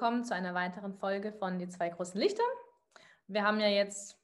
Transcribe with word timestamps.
willkommen 0.00 0.24
zu 0.24 0.34
einer 0.34 0.54
weiteren 0.54 0.94
Folge 0.94 1.30
von 1.30 1.58
Die 1.58 1.68
zwei 1.68 1.90
großen 1.90 2.18
Lichter. 2.18 2.42
Wir 3.26 3.44
haben 3.44 3.60
ja 3.60 3.68
jetzt 3.68 4.18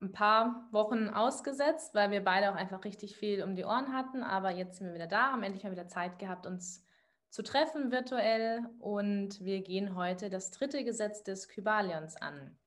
ein 0.00 0.10
paar 0.10 0.68
Wochen 0.72 1.10
ausgesetzt, 1.10 1.94
weil 1.94 2.10
wir 2.10 2.24
beide 2.24 2.50
auch 2.50 2.56
einfach 2.56 2.82
richtig 2.82 3.16
viel 3.16 3.44
um 3.44 3.54
die 3.54 3.64
Ohren 3.64 3.92
hatten. 3.92 4.24
Aber 4.24 4.50
jetzt 4.50 4.78
sind 4.78 4.88
wir 4.88 4.94
wieder 4.94 5.06
da, 5.06 5.30
haben 5.30 5.44
endlich 5.44 5.62
mal 5.62 5.70
wieder 5.70 5.86
Zeit 5.86 6.18
gehabt, 6.18 6.44
uns 6.44 6.84
zu 7.30 7.44
treffen 7.44 7.92
virtuell. 7.92 8.66
Und 8.80 9.44
wir 9.44 9.60
gehen 9.60 9.94
heute 9.94 10.28
das 10.28 10.50
dritte 10.50 10.82
Gesetz 10.82 11.22
des 11.22 11.46
Kybalions 11.46 12.16
an. 12.16 12.58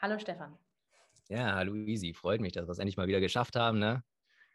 Hallo 0.00 0.18
Stefan. 0.18 0.56
Ja, 1.28 1.54
hallo 1.54 1.74
Easy. 1.74 2.14
Freut 2.14 2.40
mich, 2.40 2.54
dass 2.54 2.66
wir 2.66 2.72
es 2.72 2.78
endlich 2.78 2.96
mal 2.96 3.08
wieder 3.08 3.20
geschafft 3.20 3.56
haben. 3.56 3.78
Ne? 3.78 4.02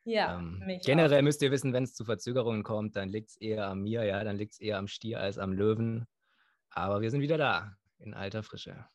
Ja, 0.03 0.39
ähm, 0.39 0.63
generell 0.83 1.19
auch. 1.19 1.23
müsst 1.23 1.43
ihr 1.43 1.51
wissen, 1.51 1.73
wenn 1.73 1.83
es 1.83 1.93
zu 1.93 2.05
Verzögerungen 2.05 2.63
kommt, 2.63 2.95
dann 2.95 3.07
liegt 3.07 3.29
es 3.29 3.37
eher 3.37 3.67
an 3.67 3.81
mir, 3.81 4.03
ja, 4.03 4.23
dann 4.23 4.35
liegt 4.35 4.53
es 4.53 4.59
eher 4.59 4.79
am 4.79 4.87
Stier 4.87 5.19
als 5.19 5.37
am 5.37 5.53
Löwen. 5.53 6.07
Aber 6.71 7.01
wir 7.01 7.11
sind 7.11 7.21
wieder 7.21 7.37
da, 7.37 7.77
in 7.97 8.13
alter 8.13 8.43
Frische. 8.43 8.85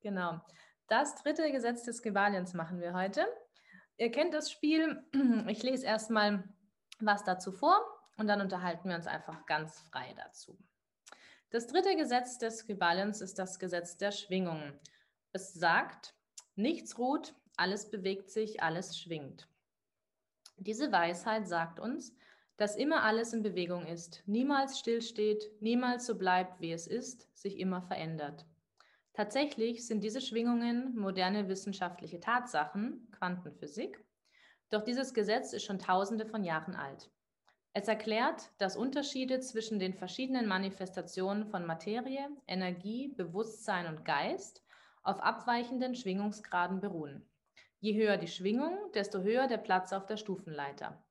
Genau. 0.00 0.40
Das 0.88 1.16
dritte 1.16 1.50
Gesetz 1.50 1.82
des 1.84 2.02
Gewaliens 2.02 2.54
machen 2.54 2.80
wir 2.80 2.94
heute. 2.94 3.26
Ihr 3.96 4.10
kennt 4.10 4.34
das 4.34 4.50
Spiel. 4.50 5.02
Ich 5.48 5.62
lese 5.62 5.86
erstmal 5.86 6.44
was 7.00 7.24
dazu 7.24 7.52
vor 7.52 7.78
und 8.16 8.26
dann 8.28 8.40
unterhalten 8.40 8.88
wir 8.88 8.96
uns 8.96 9.06
einfach 9.06 9.46
ganz 9.46 9.80
frei 9.90 10.14
dazu. 10.16 10.58
Das 11.50 11.66
dritte 11.66 11.96
Gesetz 11.96 12.38
des 12.38 12.66
Gewaliens 12.66 13.20
ist 13.20 13.38
das 13.38 13.58
Gesetz 13.58 13.96
der 13.96 14.12
Schwingungen. 14.12 14.78
Es 15.32 15.54
sagt, 15.54 16.14
nichts 16.54 16.98
ruht, 16.98 17.34
alles 17.56 17.90
bewegt 17.90 18.30
sich, 18.30 18.62
alles 18.62 18.98
schwingt. 18.98 19.48
Diese 20.56 20.90
Weisheit 20.90 21.46
sagt 21.46 21.80
uns, 21.80 22.14
dass 22.56 22.76
immer 22.76 23.02
alles 23.02 23.32
in 23.32 23.42
Bewegung 23.42 23.86
ist, 23.86 24.22
niemals 24.26 24.78
stillsteht, 24.78 25.50
niemals 25.60 26.06
so 26.06 26.16
bleibt, 26.16 26.60
wie 26.60 26.72
es 26.72 26.86
ist, 26.86 27.28
sich 27.36 27.58
immer 27.58 27.82
verändert. 27.82 28.46
Tatsächlich 29.12 29.86
sind 29.86 30.04
diese 30.04 30.20
Schwingungen 30.20 30.94
moderne 30.96 31.48
wissenschaftliche 31.48 32.20
Tatsachen, 32.20 33.08
Quantenphysik, 33.12 34.04
doch 34.70 34.82
dieses 34.82 35.14
Gesetz 35.14 35.52
ist 35.52 35.64
schon 35.64 35.78
tausende 35.78 36.26
von 36.26 36.44
Jahren 36.44 36.74
alt. 36.74 37.10
Es 37.72 37.88
erklärt, 37.88 38.50
dass 38.58 38.76
Unterschiede 38.76 39.40
zwischen 39.40 39.78
den 39.78 39.94
verschiedenen 39.94 40.46
Manifestationen 40.46 41.46
von 41.46 41.66
Materie, 41.66 42.28
Energie, 42.46 43.08
Bewusstsein 43.08 43.86
und 43.86 44.04
Geist 44.04 44.64
auf 45.02 45.20
abweichenden 45.20 45.94
Schwingungsgraden 45.94 46.80
beruhen. 46.80 47.28
Je 47.80 47.94
höher 47.94 48.16
die 48.16 48.28
Schwingung, 48.28 48.76
desto 48.94 49.20
höher 49.20 49.46
der 49.46 49.58
Platz 49.58 49.92
auf 49.92 50.06
der 50.06 50.16
Stufenleiter. 50.16 51.05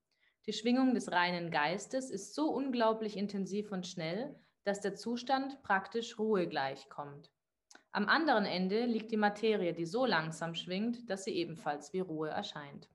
Die 0.47 0.53
Schwingung 0.53 0.93
des 0.93 1.11
reinen 1.11 1.49
Geistes 1.49 2.11
ist 2.11 2.35
so 2.35 2.49
unglaublich 2.49 3.17
intensiv 3.17 3.71
und 3.71 3.87
schnell, 3.87 4.35
dass 4.63 4.79
der 4.79 4.95
Zustand 4.95 5.63
praktisch 5.63 6.19
Ruhe 6.19 6.47
gleichkommt. 6.47 7.31
Am 7.91 8.07
anderen 8.07 8.45
Ende 8.45 8.85
liegt 8.85 9.11
die 9.11 9.17
Materie, 9.17 9.73
die 9.73 9.85
so 9.85 10.05
langsam 10.05 10.53
schwingt, 10.53 11.09
dass 11.09 11.23
sie 11.23 11.31
ebenfalls 11.31 11.93
wie 11.93 12.01
Ruhe 12.01 12.29
erscheint. 12.29 12.89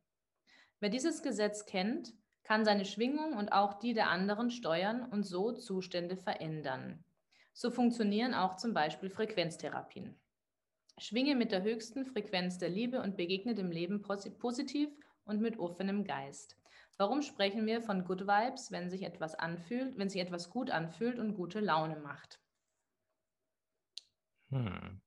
Wer 0.78 0.90
dieses 0.90 1.22
Gesetz 1.22 1.66
kennt, 1.66 2.12
kann 2.44 2.64
seine 2.64 2.84
Schwingung 2.84 3.32
und 3.36 3.50
auch 3.50 3.74
die 3.74 3.94
der 3.94 4.10
anderen 4.10 4.50
steuern 4.50 5.02
und 5.10 5.24
so 5.24 5.52
Zustände 5.52 6.16
verändern. 6.16 7.04
So 7.52 7.70
funktionieren 7.70 8.34
auch 8.34 8.56
zum 8.56 8.74
Beispiel 8.74 9.10
Frequenztherapien. 9.10 10.20
Schwinge 10.98 11.34
mit 11.34 11.50
der 11.50 11.62
höchsten 11.62 12.04
Frequenz 12.04 12.58
der 12.58 12.68
Liebe 12.68 13.00
und 13.00 13.16
begegne 13.16 13.54
dem 13.54 13.72
Leben 13.72 14.02
positiv 14.02 14.90
und 15.24 15.40
mit 15.40 15.58
offenem 15.58 16.04
Geist. 16.04 16.59
Warum 17.00 17.22
sprechen 17.22 17.64
wir 17.64 17.80
von 17.80 18.04
Good 18.04 18.26
Vibes, 18.26 18.70
wenn 18.72 18.90
sich 18.90 19.04
etwas 19.04 19.34
anfühlt, 19.34 19.96
wenn 19.96 20.10
sich 20.10 20.20
etwas 20.20 20.50
gut 20.50 20.68
anfühlt 20.70 21.18
und 21.18 21.32
gute 21.32 21.60
Laune 21.60 21.98
macht? 21.98 22.42
Hm. 24.50 25.00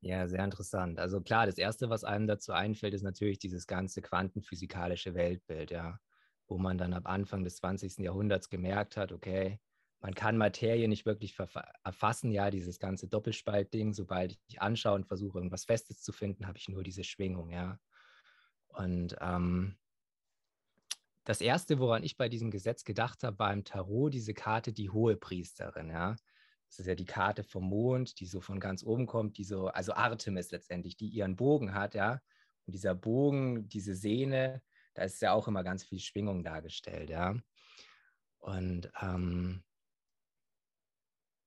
Ja, 0.00 0.26
sehr 0.26 0.42
interessant. 0.42 0.98
Also 0.98 1.20
klar, 1.20 1.44
das 1.44 1.58
Erste, 1.58 1.90
was 1.90 2.02
einem 2.02 2.26
dazu 2.26 2.52
einfällt, 2.52 2.94
ist 2.94 3.02
natürlich 3.02 3.38
dieses 3.38 3.66
ganze 3.66 4.00
quantenphysikalische 4.00 5.14
Weltbild, 5.14 5.70
ja, 5.70 6.00
wo 6.48 6.56
man 6.56 6.78
dann 6.78 6.94
ab 6.94 7.06
Anfang 7.06 7.44
des 7.44 7.56
20. 7.56 8.02
Jahrhunderts 8.02 8.48
gemerkt 8.48 8.96
hat, 8.96 9.12
okay, 9.12 9.60
man 10.00 10.14
kann 10.14 10.38
Materie 10.38 10.88
nicht 10.88 11.04
wirklich 11.04 11.36
erfassen, 11.84 12.30
ja, 12.30 12.50
dieses 12.50 12.78
ganze 12.78 13.06
Doppelspaltding. 13.06 13.92
Sobald 13.92 14.38
ich 14.48 14.62
anschaue 14.62 14.94
und 14.94 15.06
versuche, 15.06 15.36
irgendwas 15.36 15.66
Festes 15.66 16.00
zu 16.00 16.12
finden, 16.12 16.46
habe 16.46 16.56
ich 16.56 16.70
nur 16.70 16.82
diese 16.82 17.04
Schwingung, 17.04 17.50
ja. 17.50 17.80
Und 18.68 19.14
ähm, 19.20 19.76
das 21.26 21.40
erste, 21.40 21.78
woran 21.80 22.04
ich 22.04 22.16
bei 22.16 22.28
diesem 22.28 22.50
Gesetz 22.50 22.84
gedacht 22.84 23.24
habe, 23.24 23.38
war 23.38 23.52
im 23.52 23.64
Tarot 23.64 24.14
diese 24.14 24.32
Karte, 24.32 24.72
die 24.72 24.90
hohe 24.90 25.16
Priesterin, 25.16 25.90
ja. 25.90 26.16
Das 26.68 26.78
ist 26.80 26.86
ja 26.86 26.94
die 26.94 27.04
Karte 27.04 27.44
vom 27.44 27.68
Mond, 27.68 28.18
die 28.20 28.26
so 28.26 28.40
von 28.40 28.58
ganz 28.60 28.82
oben 28.82 29.06
kommt, 29.06 29.38
die 29.38 29.44
so, 29.44 29.66
also 29.68 29.92
Artemis 29.92 30.50
letztendlich, 30.50 30.96
die 30.96 31.08
ihren 31.08 31.36
Bogen 31.36 31.74
hat, 31.74 31.94
ja. 31.94 32.20
Und 32.66 32.74
dieser 32.74 32.94
Bogen, 32.94 33.68
diese 33.68 33.94
Sehne, 33.94 34.62
da 34.94 35.02
ist 35.02 35.20
ja 35.20 35.32
auch 35.32 35.48
immer 35.48 35.62
ganz 35.64 35.84
viel 35.84 35.98
Schwingung 35.98 36.44
dargestellt, 36.44 37.10
ja. 37.10 37.36
Und 38.38 38.90
ähm, 39.00 39.64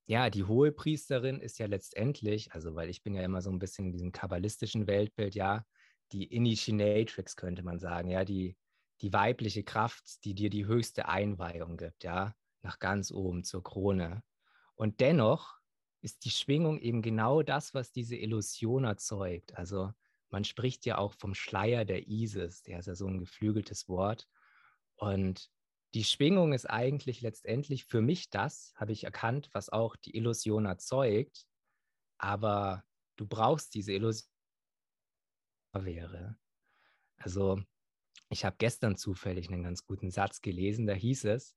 ja, 0.08 0.30
die 0.30 0.44
hohe 0.44 0.72
Priesterin 0.74 1.40
ist 1.40 1.60
ja 1.60 1.68
letztendlich, 1.68 2.52
also 2.54 2.76
weil 2.76 2.90
ich 2.90 3.04
bin 3.04 3.14
ja 3.14 3.22
immer 3.24 3.42
so 3.42 3.50
ein 3.50 3.60
bisschen 3.60 3.86
in 3.86 3.92
diesem 3.94 4.12
kabbalistischen 4.12 4.88
Weltbild, 4.88 5.36
ja, 5.36 5.64
die 6.12 6.26
Initiatrix 6.26 7.36
könnte 7.36 7.64
man 7.64 7.80
sagen, 7.80 8.10
ja, 8.10 8.26
die, 8.26 8.58
die 9.02 9.14
weibliche 9.14 9.64
Kraft, 9.64 10.24
die 10.26 10.34
dir 10.34 10.50
die 10.50 10.66
höchste 10.66 11.08
Einweihung 11.08 11.78
gibt, 11.78 12.04
ja, 12.04 12.36
nach 12.62 12.80
ganz 12.80 13.12
oben 13.12 13.44
zur 13.44 13.64
Krone. 13.64 14.24
Und 14.76 15.00
dennoch 15.00 15.60
ist 16.02 16.26
die 16.26 16.32
Schwingung 16.32 16.80
eben 16.80 17.02
genau 17.02 17.42
das, 17.42 17.74
was 17.74 17.92
diese 17.92 18.16
Illusion 18.16 18.86
erzeugt. 18.86 19.56
Also 19.58 19.92
man 20.30 20.44
spricht 20.44 20.86
ja 20.86 20.98
auch 20.98 21.14
vom 21.14 21.34
Schleier 21.34 21.86
der 21.86 22.08
Isis, 22.08 22.62
der 22.64 22.80
ist 22.80 22.86
ja 22.86 22.96
so 22.96 23.08
ein 23.08 23.20
geflügeltes 23.20 23.90
Wort. 23.90 24.28
Und 24.96 25.50
die 25.94 26.04
Schwingung 26.04 26.54
ist 26.54 26.70
eigentlich 26.70 27.22
letztendlich 27.22 27.86
für 27.86 28.02
mich 28.02 28.30
das, 28.30 28.74
habe 28.76 28.92
ich 28.92 29.04
erkannt, 29.04 29.50
was 29.54 29.70
auch 29.70 29.96
die 29.96 30.16
Illusion 30.16 30.66
erzeugt. 30.66 31.46
Aber 32.18 32.84
du 33.16 33.26
brauchst 33.26 33.74
diese 33.74 33.94
Illusion 33.94 34.30
wäre. 35.74 36.38
Also 37.18 37.62
ich 38.30 38.46
habe 38.46 38.56
gestern 38.60 38.96
zufällig 38.96 39.50
einen 39.50 39.64
ganz 39.64 39.86
guten 39.86 40.12
Satz 40.12 40.42
gelesen, 40.42 40.86
da 40.86 40.94
hieß 40.94 41.26
es, 41.26 41.56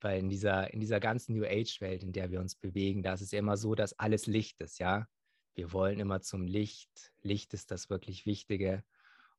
weil 0.00 0.20
in 0.20 0.28
dieser, 0.28 0.72
in 0.72 0.80
dieser 0.80 1.00
ganzen 1.00 1.34
New 1.34 1.44
Age-Welt, 1.44 2.02
in 2.02 2.12
der 2.12 2.30
wir 2.30 2.40
uns 2.40 2.54
bewegen, 2.54 3.02
da 3.02 3.14
ist 3.14 3.20
es 3.20 3.32
ja 3.32 3.40
immer 3.40 3.56
so, 3.56 3.74
dass 3.74 3.98
alles 3.98 4.26
Licht 4.26 4.60
ist, 4.60 4.78
ja. 4.78 5.08
Wir 5.54 5.72
wollen 5.72 6.00
immer 6.00 6.20
zum 6.20 6.46
Licht. 6.46 7.12
Licht 7.22 7.54
ist 7.54 7.70
das 7.70 7.88
wirklich 7.88 8.26
Wichtige. 8.26 8.84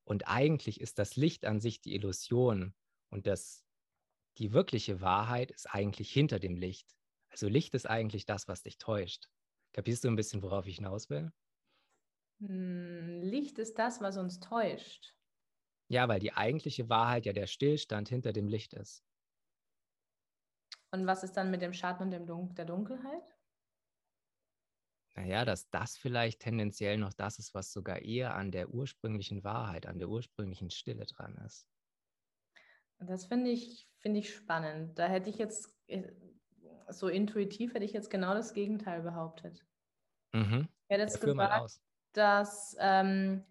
Und 0.06 0.28
eigentlich 0.28 0.80
ist 0.80 0.98
das 0.98 1.16
Licht 1.16 1.46
an 1.46 1.60
sich 1.60 1.82
die 1.82 1.94
Illusion 1.94 2.74
und 3.10 3.28
das, 3.28 3.66
die 4.38 4.54
wirkliche 4.54 5.02
Wahrheit 5.02 5.52
ist 5.52 5.68
eigentlich 5.68 6.12
hinter 6.12 6.40
dem 6.40 6.56
Licht. 6.56 6.96
Also 7.30 7.48
Licht 7.48 7.74
ist 7.74 7.90
eigentlich 7.90 8.26
das, 8.26 8.48
was 8.48 8.62
dich 8.62 8.78
täuscht. 8.78 9.30
Kapierst 9.74 10.04
du 10.04 10.08
ein 10.08 10.16
bisschen, 10.16 10.42
worauf 10.42 10.68
ich 10.68 10.78
hinaus 10.78 11.10
will? 11.10 11.32
Hm, 12.40 13.22
Licht 13.22 13.60
ist 13.60 13.78
das, 13.78 14.00
was 14.00 14.18
uns 14.18 14.40
täuscht. 14.40 15.15
Ja, 15.88 16.08
weil 16.08 16.20
die 16.20 16.34
eigentliche 16.34 16.90
Wahrheit 16.90 17.26
ja 17.26 17.34
der 17.34 17.48
Stillstand 17.48 18.10
hinter 18.10 18.34
dem 18.34 18.48
Licht 18.48 18.74
ist. 18.74 19.04
Und 20.92 21.06
was 21.08 21.24
ist 21.24 21.34
dann 21.34 21.52
mit 21.52 21.62
dem 21.62 21.74
Schatten 21.74 22.04
und 22.04 22.12
dem 22.12 22.26
Dun 22.26 22.56
der 22.56 22.66
Dunkelheit? 22.66 23.36
Naja, 25.16 25.46
dass 25.46 25.70
das 25.70 25.98
vielleicht 25.98 26.42
tendenziell 26.42 26.98
noch 26.98 27.14
das 27.14 27.40
ist, 27.40 27.54
was 27.54 27.72
sogar 27.72 28.02
eher 28.02 28.36
an 28.36 28.52
der 28.52 28.70
ursprünglichen 28.70 29.44
Wahrheit, 29.44 29.86
an 29.86 29.98
der 29.98 30.10
ursprünglichen 30.10 30.70
Stille 30.70 31.06
dran 31.06 31.36
ist. 31.46 31.68
Das 33.00 33.26
finde 33.26 33.52
ich, 33.52 33.88
find 34.00 34.18
ich 34.18 34.34
spannend. 34.34 34.98
Da 35.00 35.08
hätte 35.08 35.30
ich 35.30 35.38
jetzt, 35.38 35.70
äh, 35.88 36.12
so 36.90 37.08
intuitiv 37.08 37.74
hätte 37.74 37.86
ich 37.86 37.94
jetzt 37.94 38.10
genau 38.10 38.34
das 38.34 38.54
Gegenteil 38.54 39.02
behauptet. 39.02 39.66
Mhm. 40.34 40.68
Ich 40.88 40.90
hätte 40.90 41.02
jetzt 41.02 41.22
gesagt, 41.22 41.80
dass 42.14 42.76
ähm, 42.80 43.44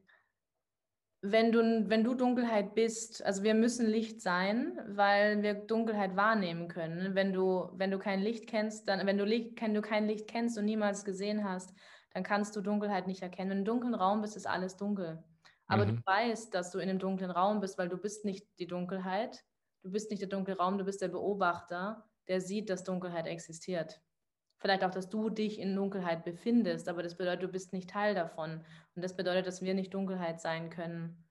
wenn 1.27 1.53
du, 1.53 1.89
wenn 1.89 2.05
du 2.05 2.15
Dunkelheit 2.15 2.75
bist, 2.75 3.25
also 3.25 3.43
wir 3.43 3.55
müssen 3.55 3.87
Licht 3.87 4.21
sein, 4.21 4.79
weil 4.89 5.43
wir 5.43 5.55
Dunkelheit 5.55 6.17
wahrnehmen 6.17 6.69
können. 6.69 7.15
Wenn 7.15 7.33
du, 7.33 7.71
wenn 7.73 7.91
du 7.91 7.99
kein 7.99 8.21
Licht 8.21 8.47
kennst, 8.47 8.89
dann, 8.89 9.07
wenn 9.07 9.17
du, 9.17 9.25
Licht, 9.25 9.59
wenn 9.63 9.73
du 9.73 9.81
kein 9.81 10.07
Licht 10.07 10.29
kennst 10.29 10.59
und 10.59 10.67
niemals 10.67 11.03
gesehen 11.03 11.43
hast, 11.43 11.73
dann 12.13 12.25
kannst 12.25 12.55
du 12.57 12.61
Dunkelheit 12.61 13.07
nicht 13.07 13.23
erkennen. 13.23 13.51
Wenn 13.51 13.65
du 13.65 13.73
im 13.73 13.81
dunklen 13.81 13.95
Raum 13.95 14.21
bist, 14.21 14.37
ist 14.37 14.47
alles 14.47 14.77
dunkel. 14.77 15.25
Aber 15.67 15.87
mhm. 15.87 15.97
du 15.97 16.07
weißt, 16.07 16.53
dass 16.55 16.71
du 16.71 16.79
in 16.79 16.91
einem 16.91 16.99
dunklen 16.99 17.31
Raum 17.31 17.61
bist, 17.61 17.79
weil 17.79 17.89
du 17.89 17.97
bist 17.97 18.27
nicht 18.27 18.47
die 18.59 18.67
Dunkelheit, 18.67 19.45
du 19.83 19.91
bist 19.91 20.11
nicht 20.11 20.21
der 20.21 20.29
dunkle 20.29 20.59
Raum, 20.59 20.77
du 20.77 20.85
bist 20.85 21.01
der 21.01 21.09
Beobachter, 21.09 22.05
der 22.29 22.43
sieht, 22.43 22.69
dass 22.69 22.85
Dunkelheit 22.85 23.27
existiert. 23.27 24.03
Vielleicht 24.59 24.83
auch, 24.85 24.91
dass 24.91 25.11
du 25.11 25.31
dich 25.31 25.59
in 25.61 25.75
Dunkelheit 25.77 26.25
befindest, 26.25 26.89
aber 26.89 27.03
das 27.03 27.17
bedeutet, 27.17 27.43
du 27.45 27.49
bist 27.49 27.73
nicht 27.73 27.91
Teil 27.91 28.15
davon. 28.15 28.65
Und 28.95 29.03
das 29.05 29.15
bedeutet, 29.17 29.47
dass 29.47 29.63
wir 29.63 29.75
nicht 29.75 29.93
Dunkelheit 29.95 30.41
sein 30.41 30.71
können. 30.71 31.25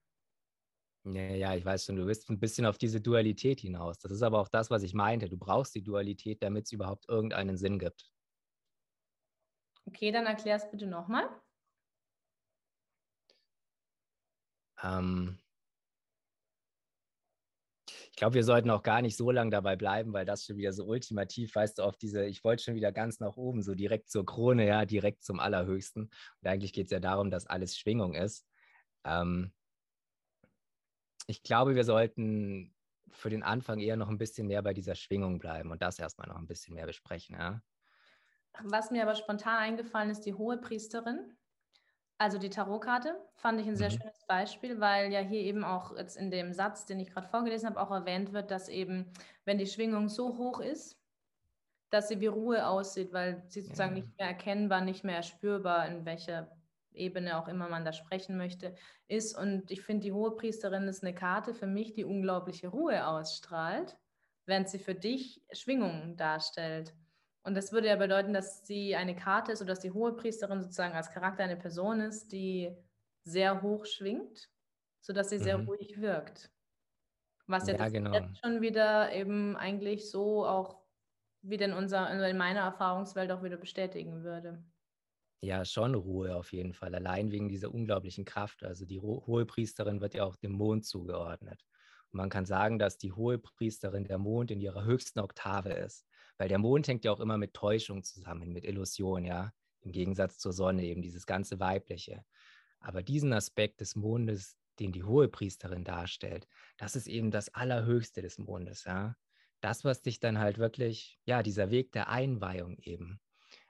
Ja, 1.06 1.22
ja, 1.22 1.56
ich 1.56 1.64
weiß 1.66 1.86
schon, 1.86 1.96
du 1.98 2.06
bist 2.06 2.30
ein 2.30 2.40
bisschen 2.40 2.66
auf 2.66 2.78
diese 2.78 3.02
Dualität 3.02 3.60
hinaus. 3.62 4.00
Das 4.00 4.12
ist 4.12 4.22
aber 4.22 4.40
auch 4.40 4.48
das, 4.48 4.70
was 4.70 4.84
ich 4.84 4.94
meinte. 4.94 5.28
Du 5.30 5.38
brauchst 5.38 5.76
die 5.76 5.84
Dualität, 5.84 6.42
damit 6.42 6.66
es 6.66 6.72
überhaupt 6.72 7.10
irgendeinen 7.10 7.58
Sinn 7.58 7.78
gibt. 7.78 8.10
Okay, 9.88 10.12
dann 10.12 10.26
erklär 10.26 10.56
es 10.58 10.70
bitte 10.70 10.88
nochmal. 10.88 11.30
Ähm, 14.82 15.40
ich 18.14 18.18
glaube, 18.18 18.36
wir 18.36 18.44
sollten 18.44 18.70
auch 18.70 18.84
gar 18.84 19.02
nicht 19.02 19.18
so 19.18 19.32
lange 19.32 19.50
dabei 19.50 19.76
bleiben, 19.76 20.14
weil 20.14 20.24
das 20.24 20.46
schon 20.46 20.56
wieder 20.58 20.72
so 20.72 20.86
ultimativ, 20.86 21.56
weißt 21.56 21.80
du, 21.80 21.84
auf 21.84 21.98
diese, 21.98 22.24
ich 22.26 22.44
wollte 22.44 22.62
schon 22.62 22.76
wieder 22.76 22.92
ganz 22.92 23.20
nach 23.20 23.38
oben, 23.38 23.64
so 23.64 23.74
direkt 23.74 24.12
zur 24.12 24.24
Krone, 24.24 24.68
ja, 24.68 24.86
direkt 24.86 25.24
zum 25.24 25.40
Allerhöchsten. 25.40 26.04
Und 26.04 26.48
eigentlich 26.48 26.74
geht 26.74 26.86
es 26.86 26.92
ja 26.92 27.00
darum, 27.00 27.32
dass 27.32 27.48
alles 27.48 27.76
Schwingung 27.76 28.14
ist. 28.14 28.46
Ähm, 29.04 29.52
ich 31.26 31.42
glaube, 31.42 31.74
wir 31.74 31.84
sollten 31.84 32.76
für 33.10 33.32
den 33.32 33.42
Anfang 33.42 33.80
eher 33.80 33.98
noch 33.98 34.10
ein 34.10 34.20
bisschen 34.20 34.46
mehr 34.46 34.62
bei 34.62 34.76
dieser 34.76 34.94
Schwingung 34.94 35.40
bleiben 35.40 35.72
und 35.72 35.82
das 35.82 35.98
erstmal 35.98 36.28
noch 36.28 36.38
ein 36.38 36.48
bisschen 36.48 36.76
mehr 36.76 36.86
besprechen, 36.86 37.36
ja. 37.36 37.64
Was 38.62 38.92
mir 38.92 39.02
aber 39.02 39.16
spontan 39.16 39.58
eingefallen 39.58 40.12
ist, 40.12 40.22
die 40.22 40.36
hohe 40.36 40.58
Priesterin. 40.58 41.36
Also 42.18 42.38
die 42.38 42.50
Tarotkarte 42.50 43.16
fand 43.36 43.60
ich 43.60 43.68
ein 43.68 43.76
sehr 43.76 43.90
mhm. 43.90 43.96
schönes 43.96 44.26
Beispiel, 44.28 44.80
weil 44.80 45.12
ja 45.12 45.20
hier 45.20 45.42
eben 45.42 45.64
auch 45.64 45.96
jetzt 45.98 46.16
in 46.16 46.32
dem 46.32 46.54
Satz, 46.54 46.86
den 46.86 47.00
ich 47.00 47.12
gerade 47.12 47.28
vorgelesen 47.28 47.68
habe, 47.68 47.82
auch 47.82 47.92
erwähnt 47.92 48.34
wird, 48.34 48.52
dass 48.52 48.70
eben, 48.70 49.12
wenn 49.46 49.58
die 49.58 49.68
Schwingung 49.68 50.10
so 50.10 50.38
hoch 50.38 50.60
ist, 50.60 50.98
dass 51.90 52.08
sie 52.08 52.20
wie 52.22 52.28
Ruhe 52.28 52.68
aussieht, 52.68 53.14
weil 53.14 53.44
sie 53.48 53.62
sozusagen 53.62 53.96
ja. 53.96 54.02
nicht 54.02 54.18
mehr 54.18 54.28
erkennbar, 54.28 54.82
nicht 54.82 55.04
mehr 55.04 55.22
spürbar, 55.22 55.88
in 55.88 56.06
welcher 56.06 56.52
Ebene 56.94 57.38
auch 57.38 57.48
immer 57.48 57.70
man 57.70 57.86
da 57.86 57.94
sprechen 57.94 58.38
möchte, 58.38 58.76
ist. 59.08 59.38
Und 59.38 59.70
ich 59.70 59.82
finde, 59.82 60.04
die 60.04 60.14
hohe 60.14 60.36
Priesterin 60.36 60.88
ist 60.88 61.04
eine 61.04 61.14
Karte 61.14 61.54
für 61.54 61.68
mich, 61.68 61.94
die 61.94 62.06
unglaubliche 62.06 62.70
Ruhe 62.70 63.06
ausstrahlt, 63.06 63.98
während 64.46 64.70
sie 64.70 64.80
für 64.80 64.96
dich 64.96 65.44
Schwingungen 65.52 66.18
darstellt. 66.18 66.94
Und 67.44 67.56
das 67.56 67.72
würde 67.74 67.88
ja 67.88 67.98
bedeuten, 67.98 68.34
dass 68.34 68.66
sie 68.66 68.96
eine 68.96 69.16
Karte 69.16 69.52
ist 69.52 69.62
oder 69.62 69.74
dass 69.74 69.82
die 69.82 69.92
Hohepriesterin 69.92 70.62
sozusagen 70.62 70.96
als 70.96 71.12
Charakter 71.12 71.44
eine 71.44 71.58
Person 71.58 72.00
ist, 72.00 72.32
die 72.32 72.74
sehr 73.26 73.62
hoch 73.62 73.86
schwingt, 73.86 74.50
sodass 75.02 75.30
sie 75.30 75.40
mhm. 75.40 75.44
sehr 75.44 75.58
ruhig 75.58 76.00
wirkt. 76.00 76.52
Was 77.48 77.68
ja, 77.68 77.76
ja 77.76 77.90
genau. 77.90 78.14
jetzt 78.14 78.40
schon 78.42 78.62
wieder 78.62 79.12
eben 79.12 79.58
eigentlich 79.58 80.10
so 80.10 80.46
auch 80.46 80.82
wieder 81.42 81.66
in, 81.66 81.74
unser, 81.74 82.10
in 82.30 82.38
meiner 82.38 82.62
Erfahrungswelt 82.62 83.32
auch 83.32 83.44
wieder 83.44 83.58
bestätigen 83.58 84.24
würde. 84.24 84.64
Ja, 85.42 85.66
schon 85.66 85.94
Ruhe 85.94 86.38
auf 86.38 86.54
jeden 86.54 86.74
Fall, 86.74 86.96
allein 86.96 87.32
wegen 87.32 87.50
dieser 87.50 87.74
unglaublichen 87.74 88.24
Kraft. 88.24 88.64
Also 88.64 88.86
die 88.86 89.02
Hohepriesterin 89.02 90.00
wird 90.00 90.14
ja 90.14 90.24
auch 90.24 90.38
dem 90.38 90.54
Mond 90.54 90.86
zugeordnet. 90.86 91.66
Und 92.12 92.18
man 92.18 92.30
kann 92.30 92.46
sagen, 92.46 92.80
dass 92.80 92.98
die 92.98 93.12
Hohepriesterin 93.12 94.06
der 94.06 94.20
Mond 94.20 94.52
in 94.52 94.62
ihrer 94.62 94.86
höchsten 94.86 95.20
Oktave 95.20 95.74
ist. 95.74 96.08
Weil 96.38 96.50
der 96.50 96.58
Mond 96.58 96.88
hängt 96.88 97.06
ja 97.06 97.12
auch 97.12 97.20
immer 97.20 97.38
mit 97.38 97.54
Täuschung 97.54 98.04
zusammen, 98.04 98.52
mit 98.52 98.66
Illusion, 98.66 99.26
ja. 99.26 99.54
Im 99.82 99.92
Gegensatz 99.92 100.38
zur 100.38 100.54
Sonne, 100.54 100.84
eben 100.84 101.02
dieses 101.02 101.26
ganze 101.26 101.60
Weibliche. 101.60 102.24
Aber 102.80 103.04
diesen 103.04 103.34
Aspekt 103.34 103.82
des 103.82 103.96
Mondes, 103.96 104.58
den 104.80 104.92
die 104.92 105.04
Hohepriesterin 105.04 105.84
darstellt, 105.84 106.48
das 106.78 106.96
ist 106.96 107.08
eben 107.08 107.32
das 107.32 107.54
Allerhöchste 107.54 108.22
des 108.22 108.38
Mondes, 108.38 108.84
ja. 108.86 109.16
Das, 109.62 109.86
was 109.86 110.02
dich 110.02 110.20
dann 110.20 110.40
halt 110.40 110.58
wirklich, 110.58 111.20
ja, 111.26 111.44
dieser 111.44 111.70
Weg 111.72 111.92
der 111.94 112.10
Einweihung 112.10 112.78
eben. 112.80 113.22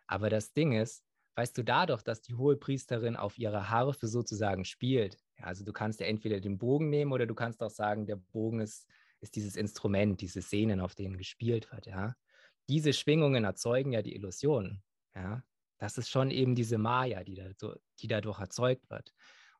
Aber 0.07 0.30
das 0.30 0.54
Ding 0.54 0.71
ist, 0.71 1.04
weißt 1.36 1.57
du 1.57 1.63
dadurch, 1.63 2.01
dass 2.01 2.21
die 2.21 2.36
Hohepriesterin 2.36 3.15
auf 3.15 3.38
ihrer 3.38 3.69
Harfe 3.69 4.07
sozusagen 4.07 4.65
spielt, 4.65 5.18
ja, 5.38 5.45
also 5.45 5.63
du 5.63 5.74
kannst 5.74 6.00
ja 6.00 6.07
entweder 6.07 6.39
den 6.39 6.57
Bogen 6.57 6.89
nehmen 6.89 7.12
oder 7.12 7.25
du 7.25 7.36
kannst 7.36 7.62
auch 7.62 7.69
sagen, 7.69 8.06
der 8.06 8.15
Bogen 8.15 8.62
ist, 8.62 8.88
ist 9.19 9.36
dieses 9.36 9.56
Instrument, 9.56 10.21
diese 10.21 10.42
Szenen, 10.42 10.80
auf 10.80 10.95
denen 10.95 11.18
gespielt 11.18 11.71
wird, 11.71 11.88
ja 11.88 12.15
diese 12.69 12.94
Schwingungen 12.94 13.44
erzeugen 13.44 13.92
ja 13.92 14.01
die 14.01 14.15
Illusion. 14.15 14.81
Ja? 15.15 15.44
Das 15.77 15.98
ist 15.98 16.10
schon 16.10 16.31
eben 16.31 16.56
diese 16.56 16.77
Maya, 16.77 17.24
die, 17.24 17.36
da 17.36 17.50
so, 17.57 17.75
die 18.00 18.07
dadurch 18.07 18.39
erzeugt 18.39 18.89
wird. 18.89 19.13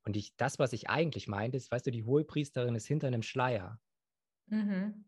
Und 0.06 0.18
ich, 0.18 0.36
das, 0.36 0.60
was 0.60 0.74
ich 0.74 0.90
eigentlich 0.90 1.28
meinte, 1.28 1.58
ist, 1.58 1.72
weißt 1.72 1.86
du, 1.86 1.92
die 1.92 2.04
Hohepriesterin 2.04 2.76
ist 2.76 2.88
hinter 2.88 3.08
einem 3.08 3.24
Schleier. 3.24 3.80
Mhm. 4.48 5.06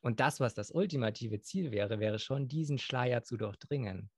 Und 0.00 0.20
das, 0.20 0.40
was 0.40 0.54
das 0.54 0.70
ultimative 0.70 1.40
Ziel 1.40 1.70
wäre, 1.70 1.98
wäre 1.98 2.18
schon, 2.18 2.48
diesen 2.48 2.78
Schleier 2.78 3.22
zu 3.24 3.36
durchdringen. 3.36 4.10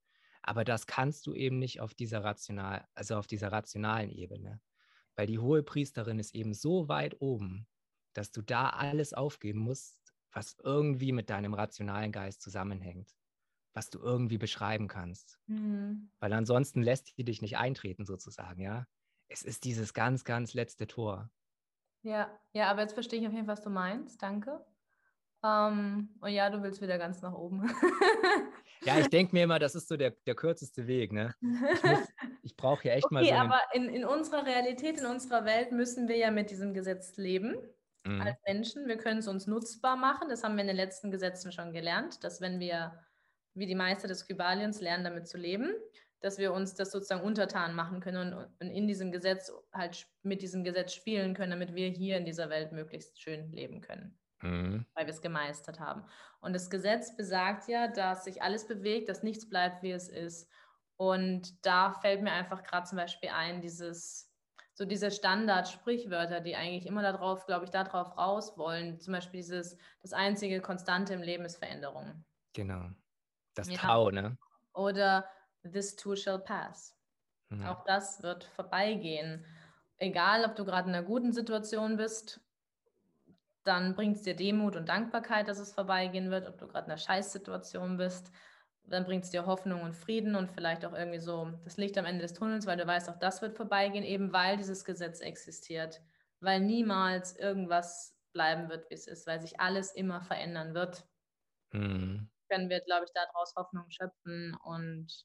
Aber 0.43 0.65
das 0.65 0.87
kannst 0.87 1.27
du 1.27 1.35
eben 1.35 1.59
nicht 1.59 1.81
auf 1.81 1.95
dieser 1.95 2.25
rational, 2.25 2.87
also 2.95 3.17
auf 3.17 3.27
dieser 3.27 3.53
rationalen 3.53 4.11
Ebene. 4.11 4.61
Weil 5.17 5.27
die 5.27 5.39
Hohepriesterin 5.39 6.19
ist 6.19 6.35
eben 6.35 6.55
so 6.55 6.89
weit 6.89 7.21
oben, 7.21 7.67
dass 8.13 8.33
du 8.33 8.43
da 8.43 8.71
alles 8.71 9.13
aufgeben 9.13 9.61
musst, 9.61 10.00
was 10.33 10.57
irgendwie 10.63 11.13
mit 11.13 11.31
deinem 11.31 11.55
rationalen 11.55 12.13
Geist 12.13 12.43
zusammenhängt, 12.43 13.15
was 13.75 13.91
du 13.91 13.99
irgendwie 13.99 14.39
beschreiben 14.39 14.89
kannst. 14.89 15.39
Mhm. 15.47 16.11
Weil 16.21 16.33
ansonsten 16.33 16.83
lässt 16.83 17.17
die 17.19 17.25
dich 17.25 17.43
nicht 17.43 17.57
eintreten, 17.57 18.05
sozusagen, 18.05 18.61
ja. 18.61 18.87
Es 19.29 19.43
ist 19.43 19.65
dieses 19.65 19.95
ganz, 19.95 20.25
ganz 20.25 20.55
letzte 20.55 20.87
Tor. 20.87 21.31
Ja, 22.03 22.31
ja, 22.53 22.71
aber 22.71 22.83
jetzt 22.83 22.95
verstehe 22.95 23.21
ich 23.21 23.27
auf 23.27 23.33
jeden 23.33 23.47
Fall, 23.47 23.57
was 23.57 23.63
du 23.63 23.71
meinst. 23.71 24.21
Danke. 24.23 24.65
Um, 25.43 26.11
und 26.21 26.31
ja, 26.31 26.51
du 26.51 26.63
willst 26.63 26.83
wieder 26.83 26.99
ganz 26.99 27.23
nach 27.23 27.33
oben. 27.33 27.63
ja, 28.85 28.99
ich 28.99 29.09
denke 29.09 29.35
mir 29.35 29.45
immer, 29.45 29.59
das 29.59 29.75
ist 29.75 29.89
so 29.89 29.97
der, 29.97 30.11
der 30.27 30.35
kürzeste 30.35 30.87
Weg. 30.87 31.13
Ne? 31.13 31.35
Ich, 31.41 31.81
ich 32.43 32.57
brauche 32.57 32.89
ja 32.89 32.95
echt 32.95 33.07
okay, 33.07 33.15
mal 33.15 33.25
so. 33.25 33.31
Okay, 33.31 33.39
aber 33.39 33.61
in, 33.73 33.89
in 33.89 34.05
unserer 34.05 34.45
Realität, 34.45 34.99
in 34.99 35.07
unserer 35.07 35.47
Welt 35.47 35.73
müssen 35.73 36.09
wir 36.09 36.17
ja 36.17 36.31
mit 36.31 36.51
diesem 36.51 36.75
Gesetz 36.75 37.17
leben 37.17 37.57
mhm. 38.05 38.21
als 38.21 38.37
Menschen. 38.47 38.87
Wir 38.87 38.99
können 38.99 39.19
es 39.19 39.29
uns 39.29 39.47
nutzbar 39.47 39.97
machen. 39.97 40.29
Das 40.29 40.45
haben 40.45 40.57
wir 40.57 40.63
in 40.63 40.69
den 40.69 40.77
letzten 40.77 41.11
Gesetzen 41.11 41.53
schon 41.53 41.73
gelernt, 41.73 42.23
dass 42.25 42.41
wenn 42.41 42.61
wir, 42.61 42.99
wie 43.55 43.67
die 43.67 43.75
Meister 43.75 44.09
des 44.09 44.27
Kybaliens, 44.27 44.81
lernen, 44.81 45.05
damit 45.05 45.29
zu 45.29 45.39
leben, 45.39 45.75
dass 46.21 46.39
wir 46.39 46.53
uns 46.53 46.75
das 46.75 46.91
sozusagen 46.91 47.23
untertan 47.23 47.75
machen 47.75 48.01
können 48.01 48.35
und, 48.35 48.51
und 48.61 48.71
in 48.71 48.87
diesem 48.87 49.11
Gesetz 49.11 49.51
halt 49.73 50.07
mit 50.23 50.43
diesem 50.43 50.65
Gesetz 50.65 50.93
spielen 50.93 51.35
können, 51.35 51.51
damit 51.51 51.75
wir 51.75 51.89
hier 51.89 52.19
in 52.19 52.27
dieser 52.27 52.51
Welt 52.51 52.73
möglichst 52.73 53.21
schön 53.21 53.51
leben 53.53 53.81
können. 53.81 54.19
Mhm. 54.43 54.87
Weil 54.95 55.07
wir 55.07 55.15
es 55.15 55.23
gemeistert 55.23 55.81
haben. 55.81 56.05
Und 56.41 56.53
das 56.53 56.71
Gesetz 56.71 57.17
besagt 57.17 57.69
ja, 57.69 57.89
dass 57.89 58.25
sich 58.25 58.43
alles 58.43 58.67
bewegt, 58.67 59.09
dass 59.09 59.23
nichts 59.23 59.49
bleibt, 59.49 59.83
wie 59.83 59.93
es 59.93 60.09
ist. 60.09 60.51
Und 60.97 61.65
da 61.65 61.93
fällt 61.93 62.23
mir 62.23 62.33
einfach 62.33 62.63
gerade 62.63 62.87
zum 62.87 62.97
Beispiel 62.97 63.31
ein, 63.31 63.63
dieses 63.63 64.30
so 64.81 64.87
diese 64.87 65.11
Standard-Sprichwörter, 65.11 66.41
die 66.41 66.57
eigentlich 66.57 66.87
immer 66.87 67.03
darauf, 67.03 67.45
glaube 67.45 67.67
ich, 67.67 67.71
darauf 67.71 68.17
raus 68.17 68.57
wollen. 68.57 68.99
Zum 68.99 69.13
Beispiel 69.13 69.41
dieses, 69.41 69.77
das 70.01 70.15
einzige 70.15 70.63
Konstante 70.63 71.13
im 71.13 71.21
Leben 71.21 71.45
ist 71.45 71.59
Veränderung. 71.59 72.25
Genau. 72.55 72.89
Das 73.53 73.69
ja. 73.69 73.77
Tau, 73.77 74.11
ne? 74.11 74.39
Oder 74.73 75.29
this 75.71 75.97
too 75.97 76.17
shall 76.17 76.39
pass. 76.39 76.97
Mhm. 77.51 77.67
Auch 77.67 77.85
das 77.85 78.23
wird 78.23 78.45
vorbeigehen. 78.45 79.45
Egal, 79.99 80.47
ob 80.47 80.57
du 80.57 80.65
gerade 80.65 80.89
in 80.89 80.95
einer 80.95 81.05
guten 81.05 81.35
Situation 81.35 81.99
bist, 81.99 82.41
dann 83.65 83.95
bringt 83.95 84.17
es 84.17 84.23
dir 84.23 84.35
Demut 84.35 84.77
und 84.77 84.89
Dankbarkeit, 84.89 85.47
dass 85.47 85.59
es 85.59 85.75
vorbeigehen 85.75 86.31
wird. 86.31 86.49
Ob 86.49 86.57
du 86.57 86.67
gerade 86.67 86.87
in 86.87 86.93
einer 86.93 86.97
Scheißsituation 86.97 87.99
bist, 87.99 88.33
dann 88.91 89.05
bringt 89.05 89.25
es 89.25 89.31
dir 89.31 89.47
Hoffnung 89.47 89.83
und 89.83 89.95
Frieden 89.95 90.35
und 90.35 90.51
vielleicht 90.51 90.85
auch 90.85 90.93
irgendwie 90.93 91.21
so 91.21 91.53
das 91.65 91.77
Licht 91.77 91.97
am 91.99 92.05
Ende 92.05 92.23
des 92.23 92.35
Tunnels, 92.35 92.67
weil 92.67 92.77
du 92.77 92.87
weißt, 92.87 93.09
auch 93.09 93.19
das 93.19 93.43
wird 93.43 93.57
vorbeigehen, 93.57 94.05
eben 94.05 94.33
weil 94.33 94.57
dieses 94.57 94.85
Gesetz 94.85 95.21
existiert, 95.21 96.03
weil 96.41 96.61
niemals 96.61 97.37
irgendwas 97.37 98.17
bleiben 98.33 98.69
wird, 98.69 98.91
wie 98.91 98.95
es 98.95 99.07
ist, 99.07 99.27
weil 99.27 99.41
sich 99.41 99.61
alles 99.61 99.93
immer 99.93 100.21
verändern 100.23 100.75
wird. 100.75 101.07
Mhm. 101.73 102.31
Können 102.51 102.69
wir, 102.69 102.81
glaube 102.81 103.05
ich, 103.05 103.13
daraus 103.15 103.55
Hoffnung 103.57 103.89
schöpfen 103.91 104.57
und 104.65 105.25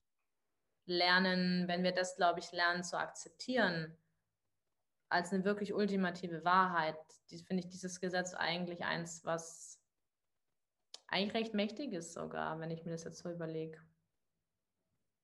lernen, 0.87 1.67
wenn 1.67 1.83
wir 1.83 1.91
das, 1.93 2.15
glaube 2.15 2.39
ich, 2.39 2.51
lernen 2.51 2.83
zu 2.83 2.97
akzeptieren, 2.97 3.97
als 5.09 5.31
eine 5.33 5.45
wirklich 5.45 5.73
ultimative 5.73 6.43
Wahrheit, 6.43 6.97
die, 7.29 7.43
finde 7.43 7.63
ich 7.63 7.69
dieses 7.69 7.99
Gesetz 7.99 8.33
eigentlich 8.33 8.83
eins, 8.83 9.23
was 9.23 9.81
eigentlich 11.07 11.33
recht 11.33 11.53
mächtig 11.53 11.93
ist 11.93 12.13
sogar, 12.13 12.59
wenn 12.59 12.71
ich 12.71 12.85
mir 12.85 12.91
das 12.91 13.03
jetzt 13.03 13.19
so 13.19 13.29
überlege. 13.31 13.79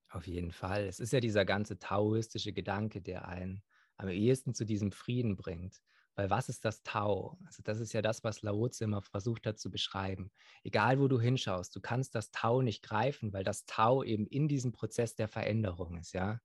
Auf 0.08 0.26
jeden 0.26 0.52
Fall. 0.52 0.84
Es 0.86 1.00
ist 1.00 1.12
ja 1.12 1.20
dieser 1.20 1.44
ganze 1.44 1.78
taoistische 1.78 2.52
Gedanke, 2.52 3.00
der 3.00 3.28
einen 3.28 3.62
am 3.96 4.08
ehesten 4.08 4.54
zu 4.54 4.64
diesem 4.64 4.92
Frieden 4.92 5.36
bringt. 5.36 5.82
Weil 6.14 6.28
was 6.28 6.50
ist 6.50 6.64
das 6.66 6.82
Tau? 6.82 7.38
Also 7.46 7.62
das 7.62 7.80
ist 7.80 7.94
ja 7.94 8.02
das, 8.02 8.22
was 8.22 8.42
Lao 8.42 8.68
Tzu 8.68 8.84
immer 8.84 9.00
versucht 9.00 9.46
hat 9.46 9.58
zu 9.58 9.70
beschreiben. 9.70 10.30
Egal, 10.62 11.00
wo 11.00 11.08
du 11.08 11.18
hinschaust, 11.18 11.74
du 11.74 11.80
kannst 11.80 12.14
das 12.14 12.30
Tau 12.30 12.60
nicht 12.60 12.82
greifen, 12.82 13.32
weil 13.32 13.44
das 13.44 13.64
Tau 13.64 14.02
eben 14.02 14.26
in 14.26 14.48
diesem 14.48 14.72
Prozess 14.72 15.14
der 15.14 15.28
Veränderung 15.28 15.96
ist, 15.96 16.12
ja. 16.12 16.40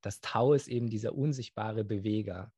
Das 0.00 0.20
Tau 0.20 0.54
ist 0.54 0.68
eben 0.68 0.88
dieser 0.88 1.14
unsichtbare 1.14 1.84
Beweger. 1.84 2.52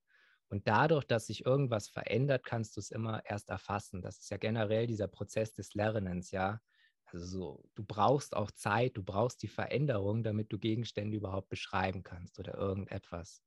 Und 0.49 0.69
dadurch, 0.69 1.05
dass 1.05 1.27
sich 1.27 1.45
irgendwas 1.47 1.89
verändert, 1.89 2.45
kannst 2.45 2.77
du 2.77 2.81
es 2.81 2.91
immer 2.91 3.25
erst 3.27 3.51
erfassen. 3.51 4.03
Das 4.03 4.19
ist 4.19 4.31
ja 4.31 4.37
generell 4.37 4.87
dieser 4.87 5.09
Prozess 5.09 5.55
des 5.55 5.75
Lernens, 5.75 6.31
ja. 6.31 6.61
Also 7.07 7.27
so, 7.27 7.65
du 7.75 7.85
brauchst 7.85 8.35
auch 8.37 8.51
Zeit, 8.51 8.97
du 8.97 9.03
brauchst 9.03 9.43
die 9.43 9.49
Veränderung, 9.49 10.23
damit 10.23 10.53
du 10.53 10.59
Gegenstände 10.59 11.17
überhaupt 11.17 11.49
beschreiben 11.49 12.03
kannst 12.03 12.39
oder 12.39 12.55
irgendetwas. 12.57 13.43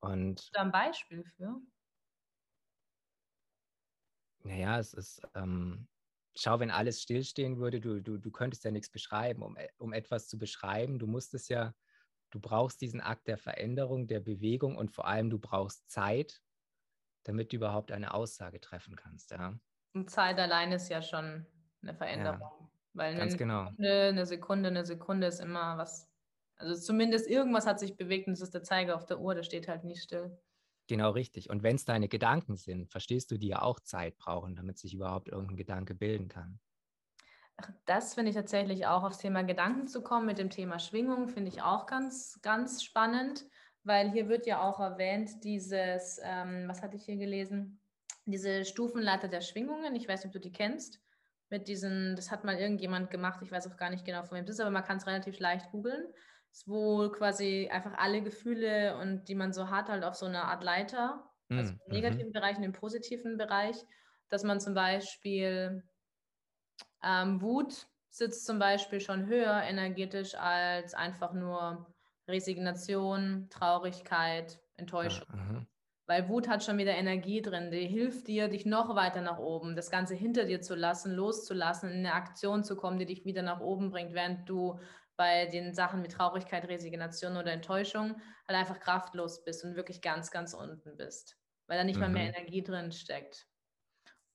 Und 0.00 0.52
da 0.52 0.60
ein 0.62 0.72
Beispiel 0.72 1.24
für? 1.36 1.62
Naja, 4.44 4.78
es 4.78 4.94
ist, 4.94 5.20
ähm, 5.34 5.88
schau, 6.36 6.60
wenn 6.60 6.70
alles 6.70 7.02
stillstehen 7.02 7.58
würde, 7.58 7.80
du, 7.80 8.00
du, 8.00 8.18
du 8.18 8.30
könntest 8.30 8.64
ja 8.64 8.70
nichts 8.70 8.90
beschreiben. 8.90 9.42
Um, 9.42 9.56
um 9.78 9.92
etwas 9.92 10.28
zu 10.28 10.38
beschreiben, 10.38 10.98
du 10.98 11.06
musst 11.06 11.34
es 11.34 11.48
ja 11.48 11.74
du 12.30 12.40
brauchst 12.40 12.80
diesen 12.80 13.00
Akt 13.00 13.26
der 13.28 13.38
Veränderung, 13.38 14.06
der 14.06 14.20
Bewegung 14.20 14.76
und 14.76 14.90
vor 14.90 15.06
allem 15.06 15.30
du 15.30 15.38
brauchst 15.38 15.90
Zeit, 15.90 16.42
damit 17.24 17.52
du 17.52 17.56
überhaupt 17.56 17.92
eine 17.92 18.14
Aussage 18.14 18.60
treffen 18.60 18.96
kannst. 18.96 19.30
Ja? 19.30 19.58
Und 19.94 20.10
Zeit 20.10 20.38
allein 20.38 20.72
ist 20.72 20.88
ja 20.88 21.02
schon 21.02 21.46
eine 21.82 21.94
Veränderung. 21.94 22.40
Ja, 22.40 22.70
weil 22.94 23.16
ganz 23.16 23.32
eine, 23.32 23.38
genau. 23.38 23.64
Sekunde, 23.66 24.08
eine 24.08 24.26
Sekunde, 24.26 24.68
eine 24.68 24.84
Sekunde 24.84 25.26
ist 25.26 25.40
immer 25.40 25.78
was. 25.78 26.08
Also 26.56 26.74
zumindest 26.80 27.28
irgendwas 27.28 27.66
hat 27.66 27.78
sich 27.78 27.96
bewegt 27.96 28.26
und 28.26 28.32
es 28.32 28.40
ist 28.40 28.54
der 28.54 28.64
Zeiger 28.64 28.96
auf 28.96 29.06
der 29.06 29.20
Uhr, 29.20 29.34
der 29.34 29.44
steht 29.44 29.68
halt 29.68 29.84
nicht 29.84 30.02
still. 30.02 30.36
Genau 30.88 31.10
richtig. 31.10 31.50
Und 31.50 31.62
wenn 31.62 31.76
es 31.76 31.84
deine 31.84 32.08
Gedanken 32.08 32.56
sind, 32.56 32.90
verstehst 32.90 33.30
du, 33.30 33.38
die 33.38 33.48
ja 33.48 33.62
auch 33.62 33.78
Zeit 33.80 34.16
brauchen, 34.16 34.56
damit 34.56 34.78
sich 34.78 34.94
überhaupt 34.94 35.28
irgendein 35.28 35.56
Gedanke 35.56 35.94
bilden 35.94 36.28
kann. 36.28 36.60
Das 37.86 38.14
finde 38.14 38.30
ich 38.30 38.36
tatsächlich 38.36 38.86
auch 38.86 39.02
aufs 39.02 39.18
Thema 39.18 39.42
Gedanken 39.42 39.88
zu 39.88 40.02
kommen 40.02 40.26
mit 40.26 40.38
dem 40.38 40.50
Thema 40.50 40.78
Schwingung, 40.78 41.28
finde 41.28 41.48
ich 41.48 41.62
auch 41.62 41.86
ganz, 41.86 42.38
ganz 42.42 42.84
spannend, 42.84 43.46
weil 43.82 44.10
hier 44.10 44.28
wird 44.28 44.46
ja 44.46 44.62
auch 44.62 44.78
erwähnt, 44.78 45.42
dieses, 45.42 46.20
ähm, 46.22 46.68
was 46.68 46.82
hatte 46.82 46.96
ich 46.96 47.04
hier 47.04 47.16
gelesen? 47.16 47.80
Diese 48.26 48.64
Stufenleiter 48.64 49.28
der 49.28 49.40
Schwingungen. 49.40 49.96
Ich 49.96 50.06
weiß 50.06 50.20
nicht, 50.20 50.28
ob 50.28 50.32
du 50.34 50.48
die 50.48 50.52
kennst. 50.52 51.00
Mit 51.50 51.66
diesen, 51.66 52.14
das 52.14 52.30
hat 52.30 52.44
mal 52.44 52.58
irgendjemand 52.58 53.10
gemacht, 53.10 53.40
ich 53.42 53.50
weiß 53.50 53.66
auch 53.66 53.78
gar 53.78 53.88
nicht 53.88 54.04
genau, 54.04 54.22
von 54.22 54.36
wem 54.36 54.44
das 54.44 54.56
ist, 54.56 54.60
aber 54.60 54.70
man 54.70 54.84
kann 54.84 54.98
es 54.98 55.06
relativ 55.06 55.38
leicht 55.38 55.70
googeln. 55.70 56.06
Wo 56.66 57.08
quasi 57.10 57.68
einfach 57.72 57.94
alle 57.96 58.22
Gefühle 58.22 58.98
und 58.98 59.28
die 59.28 59.34
man 59.34 59.52
so 59.52 59.70
hat, 59.70 59.88
halt 59.88 60.04
auf 60.04 60.14
so 60.14 60.26
eine 60.26 60.44
Art 60.44 60.62
Leiter, 60.62 61.24
also 61.48 61.72
im 61.72 61.80
hm, 61.86 61.92
negativen 61.92 62.28
mhm. 62.28 62.32
Bereich 62.32 62.58
und 62.58 62.64
im 62.64 62.72
positiven 62.72 63.38
Bereich, 63.38 63.76
dass 64.28 64.44
man 64.44 64.60
zum 64.60 64.74
Beispiel 64.74 65.82
ähm, 67.02 67.40
Wut 67.40 67.86
sitzt 68.10 68.46
zum 68.46 68.58
Beispiel 68.58 69.00
schon 69.00 69.26
höher 69.26 69.62
energetisch 69.62 70.34
als 70.34 70.94
einfach 70.94 71.32
nur 71.32 71.86
Resignation, 72.26 73.48
Traurigkeit, 73.50 74.60
Enttäuschung. 74.76 75.26
Ja, 75.32 75.66
Weil 76.06 76.28
Wut 76.28 76.48
hat 76.48 76.64
schon 76.64 76.78
wieder 76.78 76.94
Energie 76.94 77.42
drin, 77.42 77.70
die 77.70 77.86
hilft 77.86 78.28
dir, 78.28 78.48
dich 78.48 78.66
noch 78.66 78.94
weiter 78.94 79.20
nach 79.20 79.38
oben, 79.38 79.76
das 79.76 79.90
Ganze 79.90 80.14
hinter 80.14 80.44
dir 80.44 80.60
zu 80.60 80.74
lassen, 80.74 81.12
loszulassen, 81.12 81.90
in 81.90 81.98
eine 81.98 82.14
Aktion 82.14 82.64
zu 82.64 82.76
kommen, 82.76 82.98
die 82.98 83.06
dich 83.06 83.24
wieder 83.24 83.42
nach 83.42 83.60
oben 83.60 83.90
bringt, 83.90 84.14
während 84.14 84.48
du 84.48 84.78
bei 85.16 85.46
den 85.46 85.74
Sachen 85.74 86.02
wie 86.04 86.08
Traurigkeit, 86.08 86.68
Resignation 86.68 87.36
oder 87.36 87.52
Enttäuschung 87.52 88.20
halt 88.46 88.58
einfach 88.58 88.78
kraftlos 88.78 89.42
bist 89.44 89.64
und 89.64 89.74
wirklich 89.74 90.00
ganz, 90.00 90.30
ganz 90.30 90.54
unten 90.54 90.96
bist, 90.96 91.36
weil 91.66 91.76
da 91.76 91.84
nicht 91.84 91.96
mhm. 91.96 92.02
mal 92.02 92.10
mehr 92.10 92.28
mhm. 92.28 92.34
Energie 92.34 92.62
drin 92.62 92.92
steckt. 92.92 93.46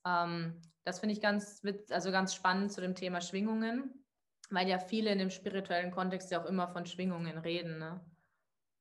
Ähm, 0.05 0.61
das 0.83 0.99
finde 0.99 1.13
ich 1.13 1.21
ganz, 1.21 1.61
also 1.89 2.11
ganz 2.11 2.33
spannend 2.33 2.71
zu 2.71 2.81
dem 2.81 2.95
Thema 2.95 3.21
Schwingungen, 3.21 4.05
weil 4.49 4.67
ja 4.67 4.79
viele 4.79 5.11
in 5.11 5.19
dem 5.19 5.29
spirituellen 5.29 5.91
Kontext 5.91 6.31
ja 6.31 6.41
auch 6.41 6.45
immer 6.45 6.67
von 6.67 6.85
Schwingungen 6.85 7.37
reden. 7.37 7.79
Ne? 7.79 8.05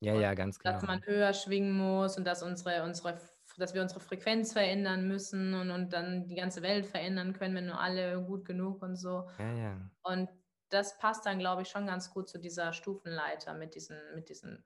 Ja, 0.00 0.14
und 0.14 0.20
ja, 0.20 0.34
ganz 0.34 0.58
genau. 0.58 0.74
Dass 0.74 0.82
man 0.82 1.04
höher 1.04 1.32
schwingen 1.32 1.72
muss 1.72 2.16
und 2.16 2.24
dass 2.26 2.42
unsere, 2.42 2.82
unsere 2.84 3.20
dass 3.58 3.74
wir 3.74 3.82
unsere 3.82 4.00
Frequenz 4.00 4.52
verändern 4.52 5.06
müssen 5.06 5.54
und, 5.54 5.70
und 5.70 5.92
dann 5.92 6.26
die 6.26 6.34
ganze 6.34 6.62
Welt 6.62 6.86
verändern 6.86 7.34
können, 7.34 7.54
wenn 7.54 7.66
nur 7.66 7.80
alle 7.80 8.22
gut 8.22 8.44
genug 8.44 8.82
und 8.82 8.96
so. 8.96 9.28
Ja, 9.38 9.52
ja. 9.52 9.90
Und 10.02 10.28
das 10.70 10.98
passt 10.98 11.26
dann, 11.26 11.38
glaube 11.38 11.62
ich, 11.62 11.68
schon 11.68 11.86
ganz 11.86 12.10
gut 12.10 12.28
zu 12.28 12.38
dieser 12.38 12.72
Stufenleiter 12.72 13.54
mit 13.54 13.74
diesen, 13.74 13.98
mit 14.14 14.28
diesen 14.30 14.64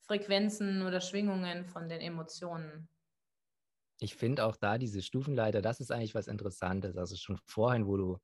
Frequenzen 0.00 0.82
oder 0.86 1.00
Schwingungen 1.00 1.64
von 1.64 1.88
den 1.88 2.00
Emotionen 2.00 2.88
ich 4.00 4.14
finde 4.14 4.44
auch 4.44 4.56
da 4.56 4.78
diese 4.78 5.02
Stufenleiter, 5.02 5.62
das 5.62 5.80
ist 5.80 5.90
eigentlich 5.90 6.14
was 6.14 6.26
Interessantes. 6.26 6.96
Also 6.96 7.16
schon 7.16 7.38
vorhin, 7.46 7.86
wo 7.86 7.96
du 7.96 8.18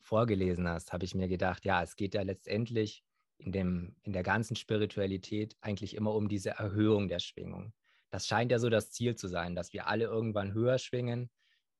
vorgelesen 0.00 0.68
hast, 0.68 0.92
habe 0.92 1.04
ich 1.04 1.14
mir 1.14 1.28
gedacht, 1.28 1.64
ja, 1.64 1.82
es 1.82 1.96
geht 1.96 2.14
ja 2.14 2.22
letztendlich 2.22 3.04
in, 3.38 3.52
dem, 3.52 3.96
in 4.02 4.12
der 4.12 4.22
ganzen 4.22 4.56
Spiritualität 4.56 5.56
eigentlich 5.60 5.94
immer 5.94 6.14
um 6.14 6.28
diese 6.28 6.50
Erhöhung 6.50 7.08
der 7.08 7.20
Schwingung. 7.20 7.72
Das 8.10 8.26
scheint 8.26 8.52
ja 8.52 8.58
so 8.58 8.68
das 8.68 8.90
Ziel 8.90 9.16
zu 9.16 9.28
sein, 9.28 9.54
dass 9.54 9.72
wir 9.72 9.88
alle 9.88 10.04
irgendwann 10.04 10.52
höher 10.52 10.78
schwingen, 10.78 11.30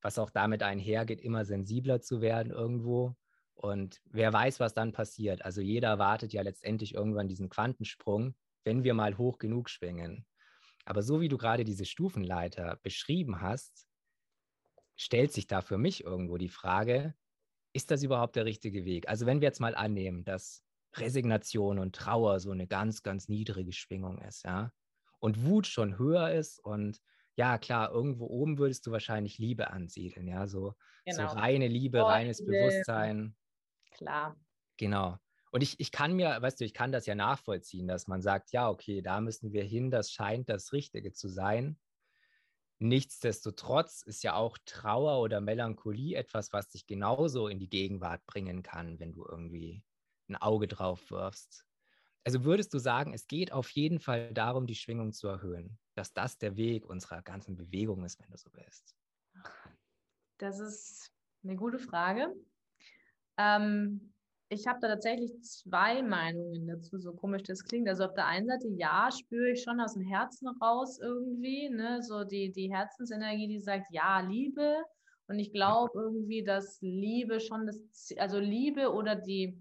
was 0.01 0.19
auch 0.19 0.31
damit 0.31 0.63
einhergeht, 0.63 1.21
immer 1.21 1.45
sensibler 1.45 2.01
zu 2.01 2.21
werden 2.21 2.53
irgendwo. 2.53 3.15
Und 3.55 4.01
wer 4.05 4.33
weiß, 4.33 4.59
was 4.59 4.75
dann 4.75 4.93
passiert. 4.93 5.45
Also 5.45 5.61
jeder 5.61 5.89
erwartet 5.89 6.33
ja 6.33 6.43
letztendlich 6.43 6.95
irgendwann 6.95 7.29
diesen 7.29 7.49
Quantensprung, 7.49 8.35
wenn 8.65 8.83
wir 8.85 8.95
mal 8.95 9.17
hoch 9.17 9.39
genug 9.39 9.71
schwingen. 9.71 10.27
Aber 10.85 11.03
so 11.03 11.21
wie 11.21 11.29
du 11.29 11.39
gerade 11.39 11.65
diese 11.65 11.85
Stufenleiter 11.85 12.79
beschrieben 12.83 13.41
hast, 13.41 13.87
stellt 14.97 15.33
sich 15.33 15.47
da 15.47 15.61
für 15.61 15.79
mich 15.79 16.05
irgendwo 16.05 16.37
die 16.37 16.49
Frage, 16.49 17.15
ist 17.73 17.91
das 17.91 18.03
überhaupt 18.03 18.37
der 18.37 18.45
richtige 18.45 18.85
Weg? 18.85 19.09
Also 19.09 19.27
wenn 19.27 19.41
wir 19.41 19.49
jetzt 19.49 19.61
mal 19.61 19.75
annehmen, 19.75 20.25
dass 20.25 20.63
Resignation 20.97 21.79
und 21.79 21.95
Trauer 21.95 22.39
so 22.39 22.53
eine 22.53 22.67
ganz, 22.67 23.03
ganz 23.03 23.29
niedrige 23.29 23.73
Schwingung 23.73 24.21
ist, 24.23 24.45
ja, 24.45 24.71
und 25.19 25.45
Wut 25.45 25.67
schon 25.67 25.99
höher 25.99 26.31
ist 26.31 26.63
und 26.65 27.01
ja, 27.37 27.59
klar, 27.59 27.91
irgendwo 27.91 28.27
oben 28.27 28.59
würdest 28.59 28.87
du 28.87 28.93
wahrscheinlich 28.93 29.39
Liebe 29.39 29.71
ansiedeln, 29.71 30.29
ja, 30.29 30.47
so, 30.47 30.75
genau. 31.05 31.29
so 31.29 31.37
reine 31.37 31.67
Liebe, 31.67 32.03
oh, 32.03 32.07
reines 32.07 32.45
Bewusstsein. 32.45 33.35
Klar. 33.91 34.37
Genau. 34.77 35.19
Und 35.55 35.63
ich, 35.63 35.79
ich 35.79 35.93
kann 35.93 36.15
mir, 36.15 36.43
weißt 36.43 36.61
du, 36.61 36.65
ich 36.65 36.75
kann 36.75 36.91
das 36.91 37.07
ja 37.07 37.15
nachvollziehen, 37.15 37.87
dass 37.87 38.09
man 38.09 38.21
sagt, 38.23 38.51
ja, 38.51 38.69
okay, 38.69 39.03
da 39.03 39.21
müssen 39.21 39.53
wir 39.53 39.63
hin, 39.63 39.89
das 39.89 40.11
scheint 40.11 40.49
das 40.49 40.73
Richtige 40.73 41.13
zu 41.13 41.29
sein. 41.29 41.79
Nichtsdestotrotz 42.81 44.03
ist 44.03 44.25
ja 44.25 44.35
auch 44.35 44.59
Trauer 44.65 45.21
oder 45.21 45.41
Melancholie 45.41 46.17
etwas, 46.17 46.53
was 46.53 46.71
dich 46.71 46.89
genauso 46.89 47.47
in 47.47 47.61
die 47.61 47.69
Gegenwart 47.69 48.27
bringen 48.27 48.65
kann, 48.65 48.99
wenn 48.99 49.13
du 49.13 49.25
irgendwie 49.25 49.85
ein 50.29 50.35
Auge 50.35 50.67
drauf 50.67 51.09
wirfst. 51.13 51.65
Also 52.25 52.43
würdest 52.43 52.75
du 52.75 52.79
sagen, 52.79 53.15
es 53.15 53.29
geht 53.29 53.53
auf 53.53 53.71
jeden 53.71 54.01
Fall 54.01 54.35
darum, 54.35 54.67
die 54.67 54.75
Schwingung 54.75 55.13
zu 55.13 55.29
erhöhen, 55.29 55.79
dass 55.95 56.13
das 56.13 56.37
der 56.37 56.57
Weg 56.57 56.85
unserer 56.85 57.23
ganzen 57.23 57.55
Bewegung 57.55 58.05
ist, 58.05 58.19
wenn 58.19 58.31
du 58.31 58.37
so 58.37 58.51
willst? 58.55 58.97
Das 60.39 60.59
ist 60.59 61.13
eine 61.45 61.55
gute 61.55 61.79
Frage. 61.79 62.35
Ähm, 63.39 64.14
ich 64.49 64.67
habe 64.67 64.79
da 64.81 64.89
tatsächlich 64.89 65.33
zwei 65.43 66.03
Meinungen 66.03 66.67
dazu, 66.67 66.99
so 66.99 67.13
komisch 67.13 67.43
das 67.45 67.65
klingt. 67.65 67.89
Also 67.89 68.05
auf 68.05 68.15
der 68.15 68.27
einen 68.27 68.47
Seite, 68.47 68.69
ja, 68.77 69.09
spüre 69.11 69.53
ich 69.53 69.63
schon 69.63 69.81
aus 69.81 69.95
dem 69.95 70.05
Herzen 70.05 70.49
raus 70.61 70.99
irgendwie, 71.01 71.71
ne, 71.71 72.03
so 72.03 72.25
die, 72.25 72.53
die 72.53 72.73
Herzensenergie, 72.73 73.49
die 73.49 73.61
sagt, 73.61 73.87
ja, 73.91 74.21
Liebe. 74.21 74.77
Und 75.27 75.39
ich 75.39 75.53
glaube 75.53 75.91
irgendwie, 75.95 76.45
dass 76.45 76.79
Liebe 76.83 77.41
schon 77.41 77.67
das, 77.67 78.13
also 78.19 78.39
Liebe 78.39 78.93
oder 78.93 79.17
die, 79.17 79.59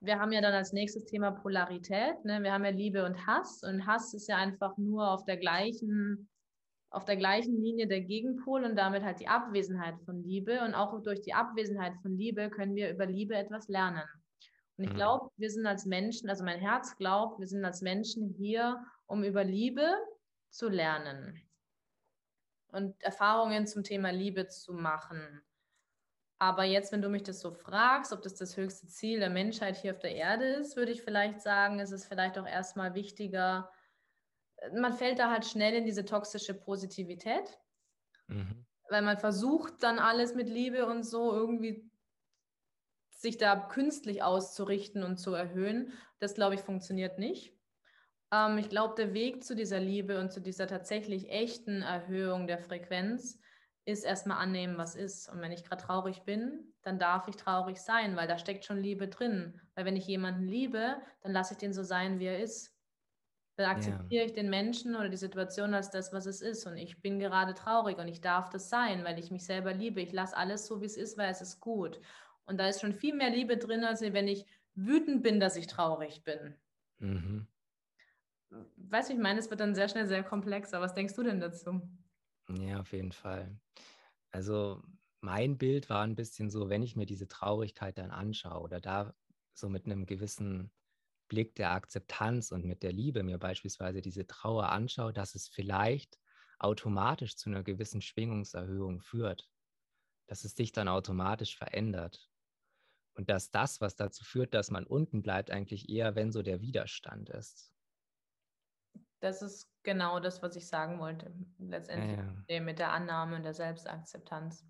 wir 0.00 0.20
haben 0.20 0.32
ja 0.32 0.40
dann 0.40 0.54
als 0.54 0.72
nächstes 0.72 1.06
Thema 1.06 1.32
Polarität, 1.32 2.24
ne? 2.24 2.40
wir 2.42 2.52
haben 2.52 2.64
ja 2.64 2.70
Liebe 2.70 3.04
und 3.04 3.26
Hass 3.26 3.62
und 3.64 3.86
Hass 3.86 4.14
ist 4.14 4.28
ja 4.28 4.36
einfach 4.36 4.76
nur 4.76 5.10
auf 5.10 5.24
der 5.24 5.38
gleichen 5.38 6.28
auf 6.96 7.04
der 7.04 7.18
gleichen 7.18 7.62
Linie 7.62 7.86
der 7.86 8.00
Gegenpol 8.00 8.64
und 8.64 8.74
damit 8.74 9.02
halt 9.02 9.20
die 9.20 9.28
Abwesenheit 9.28 10.00
von 10.06 10.22
Liebe. 10.22 10.62
Und 10.62 10.74
auch 10.74 10.98
durch 11.02 11.20
die 11.20 11.34
Abwesenheit 11.34 11.94
von 12.00 12.16
Liebe 12.16 12.48
können 12.48 12.74
wir 12.74 12.90
über 12.90 13.04
Liebe 13.04 13.34
etwas 13.36 13.68
lernen. 13.68 14.02
Und 14.78 14.84
ich 14.84 14.90
mhm. 14.92 14.96
glaube, 14.96 15.30
wir 15.36 15.50
sind 15.50 15.66
als 15.66 15.84
Menschen, 15.84 16.30
also 16.30 16.42
mein 16.42 16.58
Herz 16.58 16.96
glaubt, 16.96 17.38
wir 17.38 17.46
sind 17.46 17.66
als 17.66 17.82
Menschen 17.82 18.30
hier, 18.30 18.82
um 19.04 19.24
über 19.24 19.44
Liebe 19.44 19.86
zu 20.48 20.70
lernen 20.70 21.38
und 22.68 23.00
Erfahrungen 23.02 23.66
zum 23.66 23.84
Thema 23.84 24.10
Liebe 24.10 24.48
zu 24.48 24.72
machen. 24.72 25.42
Aber 26.38 26.64
jetzt, 26.64 26.92
wenn 26.92 27.02
du 27.02 27.10
mich 27.10 27.24
das 27.24 27.40
so 27.40 27.50
fragst, 27.50 28.14
ob 28.14 28.22
das 28.22 28.36
das 28.36 28.56
höchste 28.56 28.86
Ziel 28.86 29.20
der 29.20 29.30
Menschheit 29.30 29.76
hier 29.76 29.92
auf 29.92 29.98
der 29.98 30.14
Erde 30.14 30.46
ist, 30.46 30.76
würde 30.76 30.92
ich 30.92 31.02
vielleicht 31.02 31.42
sagen, 31.42 31.78
ist 31.78 31.92
es 31.92 32.06
vielleicht 32.06 32.38
auch 32.38 32.46
erstmal 32.46 32.94
wichtiger, 32.94 33.70
man 34.74 34.92
fällt 34.92 35.18
da 35.18 35.30
halt 35.30 35.44
schnell 35.44 35.74
in 35.74 35.84
diese 35.84 36.04
toxische 36.04 36.54
Positivität, 36.54 37.58
mhm. 38.26 38.66
weil 38.88 39.02
man 39.02 39.18
versucht 39.18 39.82
dann 39.82 39.98
alles 39.98 40.34
mit 40.34 40.48
Liebe 40.48 40.86
und 40.86 41.04
so 41.04 41.32
irgendwie 41.32 41.90
sich 43.10 43.38
da 43.38 43.56
künstlich 43.56 44.22
auszurichten 44.22 45.02
und 45.02 45.18
zu 45.18 45.34
erhöhen. 45.34 45.92
Das, 46.18 46.34
glaube 46.34 46.54
ich, 46.54 46.60
funktioniert 46.60 47.18
nicht. 47.18 47.56
Ähm, 48.32 48.58
ich 48.58 48.68
glaube, 48.68 48.94
der 48.96 49.14
Weg 49.14 49.44
zu 49.44 49.54
dieser 49.54 49.80
Liebe 49.80 50.20
und 50.20 50.32
zu 50.32 50.40
dieser 50.40 50.66
tatsächlich 50.66 51.30
echten 51.30 51.82
Erhöhung 51.82 52.46
der 52.46 52.58
Frequenz 52.58 53.40
ist 53.84 54.04
erstmal 54.04 54.38
annehmen, 54.38 54.78
was 54.78 54.96
ist. 54.96 55.28
Und 55.28 55.40
wenn 55.40 55.52
ich 55.52 55.64
gerade 55.64 55.82
traurig 55.82 56.22
bin, 56.24 56.74
dann 56.82 56.98
darf 56.98 57.28
ich 57.28 57.36
traurig 57.36 57.78
sein, 57.78 58.16
weil 58.16 58.26
da 58.26 58.36
steckt 58.36 58.64
schon 58.64 58.78
Liebe 58.78 59.08
drin. 59.08 59.60
Weil 59.74 59.84
wenn 59.84 59.96
ich 59.96 60.06
jemanden 60.06 60.46
liebe, 60.46 60.96
dann 61.22 61.32
lasse 61.32 61.54
ich 61.54 61.58
den 61.58 61.72
so 61.72 61.84
sein, 61.84 62.18
wie 62.18 62.26
er 62.26 62.40
ist. 62.40 62.75
Dann 63.56 63.70
akzeptiere 63.70 64.22
ja. 64.22 64.26
ich 64.26 64.34
den 64.34 64.50
Menschen 64.50 64.94
oder 64.94 65.08
die 65.08 65.16
Situation 65.16 65.72
als 65.72 65.90
das, 65.90 66.12
was 66.12 66.26
es 66.26 66.42
ist. 66.42 66.66
Und 66.66 66.76
ich 66.76 67.00
bin 67.00 67.18
gerade 67.18 67.54
traurig 67.54 67.98
und 67.98 68.06
ich 68.06 68.20
darf 68.20 68.50
das 68.50 68.68
sein, 68.68 69.02
weil 69.04 69.18
ich 69.18 69.30
mich 69.30 69.44
selber 69.44 69.72
liebe. 69.72 70.02
Ich 70.02 70.12
lasse 70.12 70.36
alles 70.36 70.66
so, 70.66 70.82
wie 70.82 70.86
es 70.86 70.96
ist, 70.98 71.16
weil 71.16 71.30
es 71.30 71.40
ist 71.40 71.60
gut. 71.60 71.98
Und 72.44 72.58
da 72.58 72.68
ist 72.68 72.82
schon 72.82 72.92
viel 72.92 73.14
mehr 73.14 73.30
Liebe 73.30 73.56
drin, 73.56 73.82
als 73.82 74.02
wenn 74.02 74.28
ich 74.28 74.44
wütend 74.74 75.22
bin, 75.22 75.40
dass 75.40 75.56
ich 75.56 75.66
traurig 75.66 76.22
bin. 76.22 76.54
Mhm. 76.98 77.46
Weißt 78.76 79.08
du, 79.08 79.14
ich 79.14 79.18
meine, 79.18 79.40
es 79.40 79.48
wird 79.48 79.60
dann 79.60 79.74
sehr 79.74 79.88
schnell 79.88 80.06
sehr 80.06 80.22
komplex. 80.22 80.74
Aber 80.74 80.84
was 80.84 80.94
denkst 80.94 81.14
du 81.14 81.22
denn 81.22 81.40
dazu? 81.40 81.80
Ja, 82.48 82.80
auf 82.80 82.92
jeden 82.92 83.12
Fall. 83.12 83.58
Also 84.30 84.82
mein 85.20 85.56
Bild 85.56 85.88
war 85.88 86.02
ein 86.02 86.14
bisschen 86.14 86.50
so, 86.50 86.68
wenn 86.68 86.82
ich 86.82 86.94
mir 86.94 87.06
diese 87.06 87.26
Traurigkeit 87.26 87.96
dann 87.96 88.10
anschaue 88.10 88.60
oder 88.60 88.80
da 88.80 89.14
so 89.54 89.68
mit 89.70 89.86
einem 89.86 90.04
gewissen 90.04 90.70
Blick 91.28 91.54
der 91.54 91.72
Akzeptanz 91.72 92.52
und 92.52 92.64
mit 92.64 92.82
der 92.82 92.92
Liebe 92.92 93.22
mir 93.22 93.38
beispielsweise 93.38 94.00
diese 94.00 94.26
Trauer 94.26 94.68
anschaue, 94.70 95.12
dass 95.12 95.34
es 95.34 95.48
vielleicht 95.48 96.18
automatisch 96.58 97.36
zu 97.36 97.50
einer 97.50 97.62
gewissen 97.62 98.00
Schwingungserhöhung 98.00 99.00
führt, 99.00 99.50
dass 100.26 100.44
es 100.44 100.54
dich 100.54 100.72
dann 100.72 100.88
automatisch 100.88 101.56
verändert 101.56 102.30
und 103.14 103.30
dass 103.30 103.50
das, 103.50 103.80
was 103.80 103.96
dazu 103.96 104.24
führt, 104.24 104.54
dass 104.54 104.70
man 104.70 104.86
unten 104.86 105.22
bleibt, 105.22 105.50
eigentlich 105.50 105.88
eher, 105.88 106.14
wenn 106.14 106.32
so 106.32 106.42
der 106.42 106.60
Widerstand 106.60 107.30
ist. 107.30 107.72
Das 109.20 109.42
ist 109.42 109.70
genau 109.82 110.20
das, 110.20 110.42
was 110.42 110.56
ich 110.56 110.68
sagen 110.68 111.00
wollte, 111.00 111.32
letztendlich 111.58 112.18
ja, 112.18 112.34
ja. 112.48 112.60
mit 112.60 112.78
der 112.78 112.92
Annahme 112.92 113.36
und 113.36 113.42
der 113.42 113.54
Selbstakzeptanz. 113.54 114.66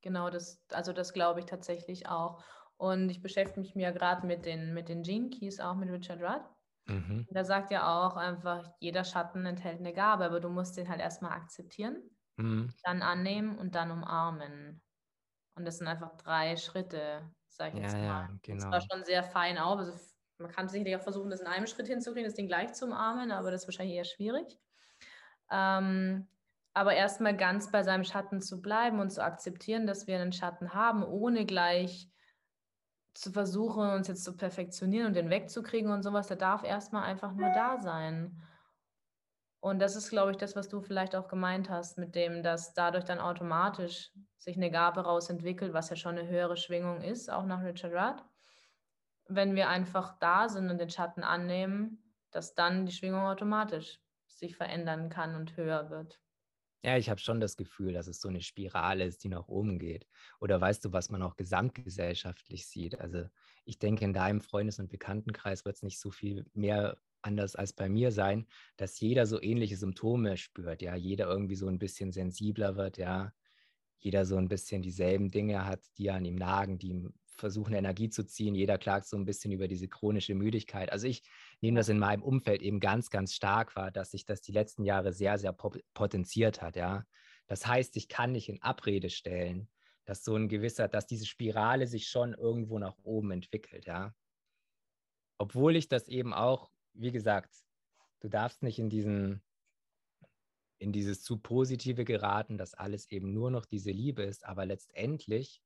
Genau 0.00 0.30
das, 0.30 0.64
also 0.70 0.92
das 0.92 1.12
glaube 1.12 1.40
ich 1.40 1.46
tatsächlich 1.46 2.08
auch. 2.08 2.42
Und 2.80 3.10
ich 3.10 3.20
beschäftige 3.20 3.60
mich 3.60 3.74
ja 3.74 3.90
gerade 3.90 4.26
mit 4.26 4.46
den, 4.46 4.72
mit 4.72 4.88
den 4.88 5.02
Gene 5.02 5.28
Keys, 5.28 5.60
auch 5.60 5.74
mit 5.74 5.90
Richard 5.90 6.22
Rudd. 6.22 6.40
Mhm. 6.86 7.26
Da 7.30 7.44
sagt 7.44 7.70
ja 7.70 7.86
auch 7.86 8.16
einfach, 8.16 8.72
jeder 8.80 9.04
Schatten 9.04 9.44
enthält 9.44 9.80
eine 9.80 9.92
Gabe, 9.92 10.24
aber 10.24 10.40
du 10.40 10.48
musst 10.48 10.78
den 10.78 10.88
halt 10.88 10.98
erstmal 10.98 11.32
akzeptieren, 11.32 12.02
mhm. 12.38 12.72
dann 12.82 13.02
annehmen 13.02 13.58
und 13.58 13.74
dann 13.74 13.90
umarmen. 13.90 14.80
Und 15.56 15.66
das 15.66 15.76
sind 15.76 15.88
einfach 15.88 16.16
drei 16.16 16.56
Schritte, 16.56 17.30
sag 17.48 17.74
ich 17.74 17.80
ja, 17.80 17.82
jetzt 17.82 17.96
mal. 17.96 18.02
Ja, 18.02 18.28
genau. 18.40 18.70
Das 18.70 18.72
war 18.72 18.80
schon 18.80 19.04
sehr 19.04 19.24
fein 19.24 19.58
auf. 19.58 19.78
Also 19.78 19.92
man 20.38 20.50
kann 20.50 20.70
sicherlich 20.70 20.96
auch 20.96 21.02
versuchen, 21.02 21.28
das 21.28 21.42
in 21.42 21.48
einem 21.48 21.66
Schritt 21.66 21.86
hinzukriegen, 21.86 22.24
das 22.24 22.34
Ding 22.34 22.46
gleich 22.46 22.72
zu 22.72 22.86
umarmen, 22.86 23.30
aber 23.30 23.50
das 23.50 23.64
ist 23.64 23.68
wahrscheinlich 23.68 23.96
eher 23.96 24.04
schwierig. 24.04 24.58
Ähm, 25.50 26.28
aber 26.72 26.94
erstmal 26.94 27.36
ganz 27.36 27.70
bei 27.70 27.82
seinem 27.82 28.04
Schatten 28.04 28.40
zu 28.40 28.62
bleiben 28.62 29.00
und 29.00 29.10
zu 29.10 29.22
akzeptieren, 29.22 29.86
dass 29.86 30.06
wir 30.06 30.18
einen 30.18 30.32
Schatten 30.32 30.72
haben, 30.72 31.04
ohne 31.04 31.44
gleich 31.44 32.10
zu 33.14 33.32
versuchen, 33.32 33.90
uns 33.90 34.08
jetzt 34.08 34.24
zu 34.24 34.36
perfektionieren 34.36 35.08
und 35.08 35.14
den 35.14 35.30
wegzukriegen 35.30 35.90
und 35.90 36.02
sowas, 36.02 36.28
der 36.28 36.36
darf 36.36 36.64
erstmal 36.64 37.04
einfach 37.04 37.32
nur 37.32 37.50
da 37.50 37.78
sein. 37.78 38.40
Und 39.60 39.78
das 39.78 39.94
ist, 39.94 40.08
glaube 40.08 40.30
ich, 40.30 40.38
das, 40.38 40.56
was 40.56 40.68
du 40.68 40.80
vielleicht 40.80 41.14
auch 41.14 41.28
gemeint 41.28 41.68
hast, 41.68 41.98
mit 41.98 42.14
dem, 42.14 42.42
dass 42.42 42.72
dadurch 42.72 43.04
dann 43.04 43.18
automatisch 43.18 44.10
sich 44.38 44.56
eine 44.56 44.70
Gabe 44.70 45.02
rausentwickelt, 45.02 45.74
was 45.74 45.90
ja 45.90 45.96
schon 45.96 46.16
eine 46.16 46.26
höhere 46.28 46.56
Schwingung 46.56 47.02
ist, 47.02 47.30
auch 47.30 47.44
nach 47.44 47.62
Richard 47.62 47.92
Rudd. 47.92 48.24
Wenn 49.26 49.54
wir 49.54 49.68
einfach 49.68 50.18
da 50.18 50.48
sind 50.48 50.70
und 50.70 50.78
den 50.78 50.88
Schatten 50.88 51.22
annehmen, 51.22 52.02
dass 52.30 52.54
dann 52.54 52.86
die 52.86 52.92
Schwingung 52.92 53.26
automatisch 53.26 54.00
sich 54.26 54.56
verändern 54.56 55.10
kann 55.10 55.34
und 55.34 55.56
höher 55.56 55.90
wird. 55.90 56.20
Ja, 56.82 56.96
ich 56.96 57.10
habe 57.10 57.20
schon 57.20 57.40
das 57.40 57.56
Gefühl, 57.56 57.92
dass 57.92 58.06
es 58.06 58.20
so 58.20 58.28
eine 58.28 58.40
Spirale 58.40 59.04
ist, 59.04 59.22
die 59.24 59.28
nach 59.28 59.48
oben 59.48 59.78
geht. 59.78 60.06
Oder 60.40 60.60
weißt 60.60 60.84
du, 60.84 60.92
was 60.92 61.10
man 61.10 61.22
auch 61.22 61.36
gesamtgesellschaftlich 61.36 62.66
sieht? 62.66 62.98
Also 62.98 63.26
ich 63.66 63.78
denke, 63.78 64.04
in 64.04 64.14
deinem 64.14 64.40
Freundes- 64.40 64.78
und 64.78 64.88
Bekanntenkreis 64.88 65.64
wird 65.66 65.76
es 65.76 65.82
nicht 65.82 66.00
so 66.00 66.10
viel 66.10 66.46
mehr 66.54 66.96
anders 67.22 67.54
als 67.54 67.74
bei 67.74 67.90
mir 67.90 68.12
sein, 68.12 68.46
dass 68.78 68.98
jeder 68.98 69.26
so 69.26 69.42
ähnliche 69.42 69.76
Symptome 69.76 70.38
spürt, 70.38 70.80
ja, 70.80 70.94
jeder 70.94 71.26
irgendwie 71.26 71.54
so 71.56 71.68
ein 71.68 71.78
bisschen 71.78 72.12
sensibler 72.12 72.76
wird, 72.76 72.96
ja, 72.96 73.34
jeder 73.98 74.24
so 74.24 74.36
ein 74.36 74.48
bisschen 74.48 74.82
dieselben 74.82 75.30
Dinge 75.30 75.66
hat, 75.66 75.82
die 75.98 76.10
an 76.10 76.24
ihm 76.24 76.36
nagen, 76.36 76.78
die 76.78 76.88
ihm 76.88 77.14
versuchen, 77.26 77.74
Energie 77.74 78.08
zu 78.10 78.24
ziehen. 78.26 78.54
Jeder 78.54 78.78
klagt 78.78 79.06
so 79.06 79.16
ein 79.16 79.24
bisschen 79.24 79.52
über 79.52 79.68
diese 79.68 79.88
chronische 79.88 80.34
Müdigkeit. 80.34 80.90
Also 80.92 81.06
ich 81.06 81.22
nehme 81.60 81.78
das 81.78 81.88
in 81.88 81.98
meinem 81.98 82.22
Umfeld 82.22 82.62
eben 82.62 82.80
ganz, 82.80 83.10
ganz 83.10 83.34
stark 83.34 83.76
wahr, 83.76 83.90
dass 83.90 84.12
sich 84.12 84.24
das 84.24 84.40
die 84.40 84.52
letzten 84.52 84.84
Jahre 84.84 85.12
sehr, 85.12 85.38
sehr 85.38 85.52
potenziert 85.52 86.62
hat, 86.62 86.76
ja. 86.76 87.04
Das 87.46 87.66
heißt, 87.66 87.96
ich 87.96 88.08
kann 88.08 88.32
nicht 88.32 88.48
in 88.48 88.62
Abrede 88.62 89.10
stellen, 89.10 89.70
dass 90.04 90.24
so 90.24 90.36
ein 90.36 90.48
gewisser, 90.48 90.88
dass 90.88 91.06
diese 91.06 91.26
Spirale 91.26 91.86
sich 91.86 92.08
schon 92.08 92.34
irgendwo 92.34 92.78
nach 92.78 92.96
oben 93.02 93.30
entwickelt, 93.32 93.86
ja. 93.86 94.14
Obwohl 95.38 95.76
ich 95.76 95.88
das 95.88 96.08
eben 96.08 96.32
auch, 96.34 96.70
wie 96.92 97.12
gesagt, 97.12 97.54
du 98.20 98.28
darfst 98.28 98.62
nicht 98.62 98.78
in 98.78 98.90
diesen 98.90 99.42
in 100.78 100.92
dieses 100.92 101.22
zu 101.22 101.38
positive 101.38 102.06
geraten, 102.06 102.56
dass 102.56 102.72
alles 102.72 103.10
eben 103.10 103.34
nur 103.34 103.50
noch 103.50 103.66
diese 103.66 103.90
Liebe 103.90 104.22
ist, 104.22 104.46
aber 104.46 104.64
letztendlich 104.64 105.62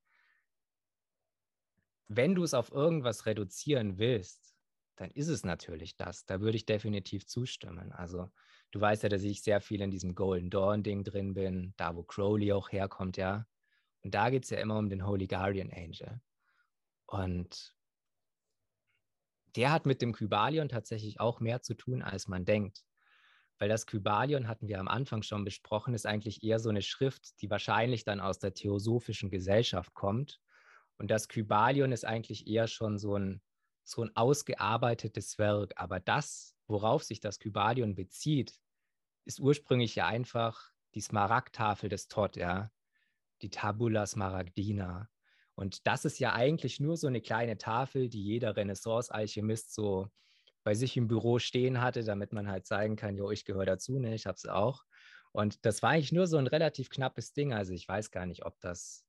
wenn 2.07 2.35
du 2.35 2.43
es 2.43 2.53
auf 2.53 2.71
irgendwas 2.71 3.25
reduzieren 3.25 3.97
willst, 3.97 4.54
dann 4.95 5.11
ist 5.11 5.27
es 5.27 5.43
natürlich 5.43 5.95
das. 5.95 6.25
Da 6.25 6.41
würde 6.41 6.57
ich 6.57 6.65
definitiv 6.65 7.25
zustimmen. 7.25 7.91
Also 7.91 8.29
du 8.71 8.81
weißt 8.81 9.03
ja, 9.03 9.09
dass 9.09 9.23
ich 9.23 9.41
sehr 9.41 9.61
viel 9.61 9.81
in 9.81 9.91
diesem 9.91 10.15
Golden 10.15 10.49
Dawn-Ding 10.49 11.03
drin 11.03 11.33
bin, 11.33 11.73
da 11.77 11.95
wo 11.95 12.03
Crowley 12.03 12.53
auch 12.53 12.71
herkommt, 12.71 13.17
ja. 13.17 13.45
Und 14.03 14.13
da 14.13 14.29
geht 14.29 14.43
es 14.43 14.49
ja 14.51 14.59
immer 14.59 14.77
um 14.77 14.89
den 14.89 15.05
Holy 15.05 15.27
Guardian 15.27 15.71
Angel. 15.71 16.21
Und 17.07 17.75
der 19.55 19.71
hat 19.71 19.85
mit 19.85 20.01
dem 20.01 20.13
Kybalion 20.13 20.69
tatsächlich 20.69 21.19
auch 21.19 21.39
mehr 21.39 21.61
zu 21.61 21.73
tun, 21.73 22.01
als 22.01 22.27
man 22.27 22.45
denkt. 22.45 22.83
Weil 23.57 23.69
das 23.69 23.85
Kybalion, 23.85 24.47
hatten 24.47 24.67
wir 24.67 24.79
am 24.79 24.87
Anfang 24.87 25.23
schon 25.23 25.45
besprochen, 25.45 25.93
ist 25.93 26.05
eigentlich 26.05 26.43
eher 26.43 26.59
so 26.59 26.69
eine 26.69 26.81
Schrift, 26.81 27.41
die 27.41 27.49
wahrscheinlich 27.49 28.03
dann 28.03 28.19
aus 28.19 28.37
der 28.37 28.53
theosophischen 28.53 29.29
Gesellschaft 29.29 29.93
kommt 29.93 30.41
und 30.97 31.11
das 31.11 31.27
Kybalion 31.27 31.91
ist 31.91 32.05
eigentlich 32.05 32.47
eher 32.47 32.67
schon 32.67 32.97
so 32.97 33.17
ein, 33.17 33.41
so 33.85 34.03
ein 34.03 34.15
ausgearbeitetes 34.15 35.37
Werk. 35.37 35.73
Aber 35.77 35.99
das, 35.99 36.55
worauf 36.67 37.03
sich 37.03 37.21
das 37.21 37.39
Kybalion 37.39 37.95
bezieht, 37.95 38.59
ist 39.23 39.39
ursprünglich 39.39 39.95
ja 39.95 40.07
einfach 40.07 40.71
die 40.95 41.01
Smaragdtafel 41.01 41.89
des 41.89 42.07
Todd, 42.07 42.35
ja, 42.35 42.71
die 43.41 43.49
Tabula 43.49 44.05
Smaragdina. 44.05 45.09
Und 45.55 45.87
das 45.87 46.03
ist 46.03 46.19
ja 46.19 46.33
eigentlich 46.33 46.79
nur 46.79 46.97
so 46.97 47.07
eine 47.07 47.21
kleine 47.21 47.57
Tafel, 47.57 48.09
die 48.09 48.23
jeder 48.23 48.55
Renaissance-Alchemist 48.57 49.73
so 49.73 50.09
bei 50.63 50.73
sich 50.73 50.97
im 50.97 51.07
Büro 51.07 51.39
stehen 51.39 51.79
hatte, 51.79 52.03
damit 52.03 52.33
man 52.33 52.49
halt 52.49 52.65
zeigen 52.65 52.95
kann, 52.95 53.15
jo, 53.15 53.29
ich 53.29 53.45
gehöre 53.45 53.65
dazu, 53.65 53.99
ne, 53.99 54.15
ich 54.15 54.25
habe 54.25 54.35
es 54.35 54.45
auch. 54.47 54.83
Und 55.31 55.65
das 55.65 55.81
war 55.83 55.91
eigentlich 55.91 56.11
nur 56.11 56.27
so 56.27 56.37
ein 56.37 56.47
relativ 56.47 56.89
knappes 56.89 57.33
Ding. 57.33 57.53
Also 57.53 57.73
ich 57.73 57.87
weiß 57.87 58.09
gar 58.09 58.25
nicht, 58.25 58.45
ob 58.45 58.59
das 58.61 59.05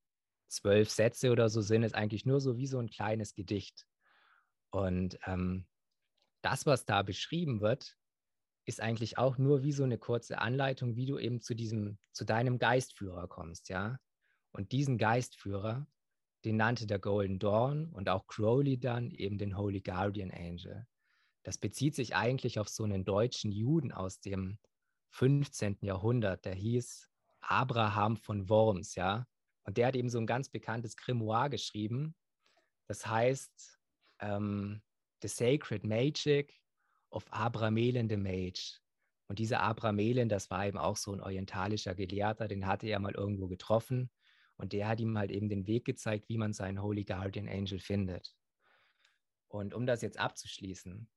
zwölf 0.49 0.91
Sätze 0.91 1.31
oder 1.31 1.49
so 1.49 1.63
sind, 1.63 1.83
ist 1.83 1.95
eigentlich 1.95 2.27
nur 2.27 2.41
so 2.41 2.57
wie 2.57 2.67
so 2.67 2.79
ein 2.79 2.91
kleines 2.91 3.35
Gedicht. 3.35 3.87
Und 4.77 5.19
ähm, 5.25 5.67
das, 6.43 6.67
was 6.67 6.85
da 6.85 7.03
beschrieben 7.03 7.63
wird, 7.63 7.97
ist 8.67 8.83
eigentlich 8.83 9.17
auch 9.17 9.39
nur 9.39 9.63
wie 9.63 9.73
so 9.73 9.85
eine 9.85 9.97
kurze 9.97 10.39
Anleitung, 10.39 10.97
wie 10.97 11.07
du 11.07 11.19
eben 11.19 11.41
zu 11.41 11.55
diesem, 11.55 11.99
zu 12.13 12.27
deinem 12.27 12.59
Geistführer 12.59 13.27
kommst, 13.27 13.71
ja. 13.71 13.99
Und 14.53 14.73
diesen 14.73 14.99
Geistführer, 14.99 15.87
den 16.45 16.57
nannte 16.57 16.87
der 16.87 16.99
Golden 16.99 17.39
Dawn 17.39 17.91
und 17.93 18.09
auch 18.11 18.27
Crowley 18.27 18.79
dann 18.79 19.11
eben 19.11 19.39
den 19.39 19.57
Holy 19.57 19.81
Guardian 19.81 20.31
Angel. 20.31 20.87
Das 21.43 21.57
bezieht 21.57 21.95
sich 21.95 22.15
eigentlich 22.15 22.59
auf 22.59 22.69
so 22.69 22.85
einen 22.85 23.05
deutschen 23.05 23.53
Juden 23.53 23.93
aus 23.93 24.21
dem 24.21 24.59
15. 25.13 25.79
Jahrhundert, 25.81 26.45
der 26.45 26.55
hieß 26.55 27.11
Abraham 27.41 28.19
von 28.19 28.49
Worms, 28.51 28.95
ja. 28.95 29.27
Und 29.65 29.79
der 29.79 29.87
hat 29.87 29.97
eben 29.97 30.11
so 30.11 30.19
ein 30.19 30.27
ganz 30.27 30.51
bekanntes 30.51 30.97
Grimoire 30.97 31.49
geschrieben. 31.49 32.15
Das 32.89 33.07
heißt 33.07 33.76
ähm, 34.21 34.83
The 35.23 35.29
Sacred 35.29 35.85
Magic 35.85 36.61
of 37.11 37.25
Abramelen 37.31 38.09
the 38.09 38.17
Mage. 38.17 38.79
Und 39.29 39.39
dieser 39.39 39.61
Abramelen, 39.61 40.29
das 40.29 40.51
war 40.51 40.67
eben 40.67 40.79
auch 40.79 40.97
so 40.97 41.13
ein 41.13 41.21
orientalischer 41.21 41.95
Gelehrter, 41.95 42.47
den 42.49 42.67
hatte 42.67 42.87
er 42.87 43.01
mal 43.01 43.15
irgendwo 43.15 43.49
getroffen. 43.49 44.11
Und 44.57 44.73
der 44.73 44.89
hat 44.89 45.01
ihm 45.01 45.19
halt 45.19 45.31
eben 45.31 45.49
den 45.49 45.67
Weg 45.67 45.85
gezeigt, 45.85 46.29
wie 46.29 46.39
man 46.39 46.53
seinen 46.53 46.81
Holy 46.81 47.05
Guardian 47.05 47.49
Angel 47.49 47.79
findet. 47.79 48.35
Und 49.49 49.75
um 49.75 49.87
das 49.87 50.03
jetzt 50.03 50.19
abzuschließen, 50.19 51.09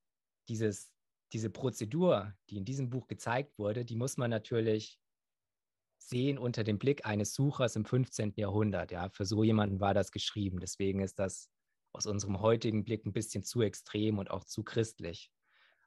dieses, 0.49 0.91
diese 1.31 1.49
Prozedur, 1.49 2.33
die 2.49 2.57
in 2.57 2.65
diesem 2.65 2.89
Buch 2.89 3.07
gezeigt 3.07 3.57
wurde, 3.57 3.85
die 3.85 3.95
muss 3.95 4.17
man 4.17 4.29
natürlich 4.29 4.99
sehen 5.97 6.38
unter 6.38 6.63
dem 6.63 6.79
Blick 6.79 7.05
eines 7.05 7.33
Suchers 7.33 7.75
im 7.75 7.85
15. 7.85 8.33
Jahrhundert. 8.35 8.91
Ja, 8.91 9.09
für 9.09 9.25
so 9.25 9.43
jemanden 9.43 9.79
war 9.79 9.93
das 9.93 10.12
geschrieben. 10.12 10.59
Deswegen 10.59 11.01
ist 11.01 11.19
das 11.19 11.49
aus 11.93 12.06
unserem 12.06 12.39
heutigen 12.41 12.84
Blick 12.84 13.06
ein 13.06 13.13
bisschen 13.13 13.43
zu 13.43 13.62
extrem 13.62 14.17
und 14.17 14.32
auch 14.32 14.43
zu 14.43 14.63
christlich. 14.63 15.32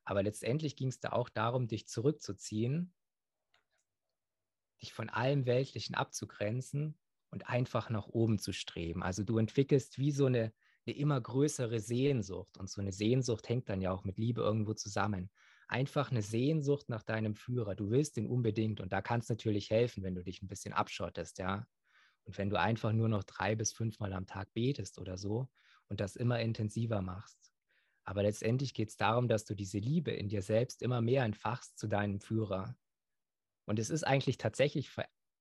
Aber 0.04 0.22
letztendlich 0.22 0.76
ging 0.76 0.88
es 0.88 1.00
da 1.00 1.10
auch 1.10 1.28
darum, 1.28 1.68
dich 1.68 1.86
zurückzuziehen, 1.86 2.94
dich 4.80 4.92
von 4.92 5.08
allem 5.08 5.46
Weltlichen 5.46 5.94
abzugrenzen 5.94 6.98
und 7.30 7.48
einfach 7.48 7.88
nach 7.88 8.08
oben 8.08 8.38
zu 8.38 8.52
streben. 8.52 9.02
Also 9.02 9.22
du 9.22 9.38
entwickelst 9.38 9.98
wie 9.98 10.10
so 10.10 10.26
eine, 10.26 10.52
eine 10.86 10.96
immer 10.96 11.20
größere 11.20 11.78
Sehnsucht. 11.78 12.58
Und 12.58 12.68
so 12.68 12.80
eine 12.80 12.92
Sehnsucht 12.92 13.48
hängt 13.48 13.68
dann 13.68 13.80
ja 13.80 13.92
auch 13.92 14.04
mit 14.04 14.18
Liebe 14.18 14.40
irgendwo 14.40 14.74
zusammen 14.74 15.30
einfach 15.72 16.10
eine 16.10 16.22
Sehnsucht 16.22 16.90
nach 16.90 17.02
deinem 17.02 17.34
Führer. 17.34 17.74
Du 17.74 17.90
willst 17.90 18.18
ihn 18.18 18.26
unbedingt 18.26 18.80
und 18.80 18.92
da 18.92 19.00
kann 19.00 19.20
es 19.20 19.28
natürlich 19.30 19.70
helfen, 19.70 20.02
wenn 20.02 20.14
du 20.14 20.22
dich 20.22 20.42
ein 20.42 20.48
bisschen 20.48 20.74
abschottest, 20.74 21.38
ja. 21.38 21.66
Und 22.24 22.38
wenn 22.38 22.50
du 22.50 22.60
einfach 22.60 22.92
nur 22.92 23.08
noch 23.08 23.24
drei 23.24 23.56
bis 23.56 23.72
fünfmal 23.72 24.12
am 24.12 24.26
Tag 24.26 24.52
betest 24.52 24.98
oder 24.98 25.16
so 25.16 25.48
und 25.92 26.00
das 26.00 26.16
immer 26.16 26.40
intensiver 26.40 27.02
machst. 27.02 27.52
Aber 28.04 28.22
letztendlich 28.22 28.72
geht 28.72 28.88
es 28.88 28.96
darum, 28.96 29.28
dass 29.28 29.44
du 29.44 29.54
diese 29.54 29.78
Liebe 29.78 30.10
in 30.10 30.30
dir 30.30 30.40
selbst 30.40 30.80
immer 30.80 31.02
mehr 31.02 31.22
entfachst 31.22 31.78
zu 31.78 31.86
deinem 31.86 32.18
Führer. 32.18 32.74
Und 33.66 33.78
es 33.78 33.90
ist 33.90 34.02
eigentlich 34.02 34.38
tatsächlich 34.38 34.90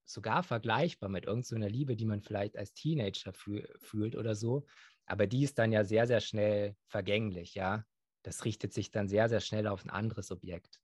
sogar 0.04 0.44
vergleichbar 0.44 1.08
mit 1.08 1.24
irgendeiner 1.24 1.68
so 1.68 1.72
Liebe, 1.72 1.96
die 1.96 2.04
man 2.04 2.20
vielleicht 2.20 2.58
als 2.58 2.74
Teenager 2.74 3.32
fühlt 3.32 4.18
oder 4.18 4.36
so. 4.36 4.66
Aber 5.06 5.26
die 5.26 5.44
ist 5.44 5.58
dann 5.58 5.72
ja 5.72 5.86
sehr, 5.86 6.06
sehr 6.06 6.20
schnell 6.20 6.76
vergänglich, 6.86 7.56
ja. 7.56 7.86
das 8.24 8.44
richtet 8.44 8.74
sich 8.74 8.92
dann 8.92 9.08
sehr, 9.08 9.30
sehr 9.30 9.40
schnell 9.40 9.68
auf 9.68 9.86
ein 9.86 9.90
anderes 9.90 10.32
Objekt. 10.32 10.82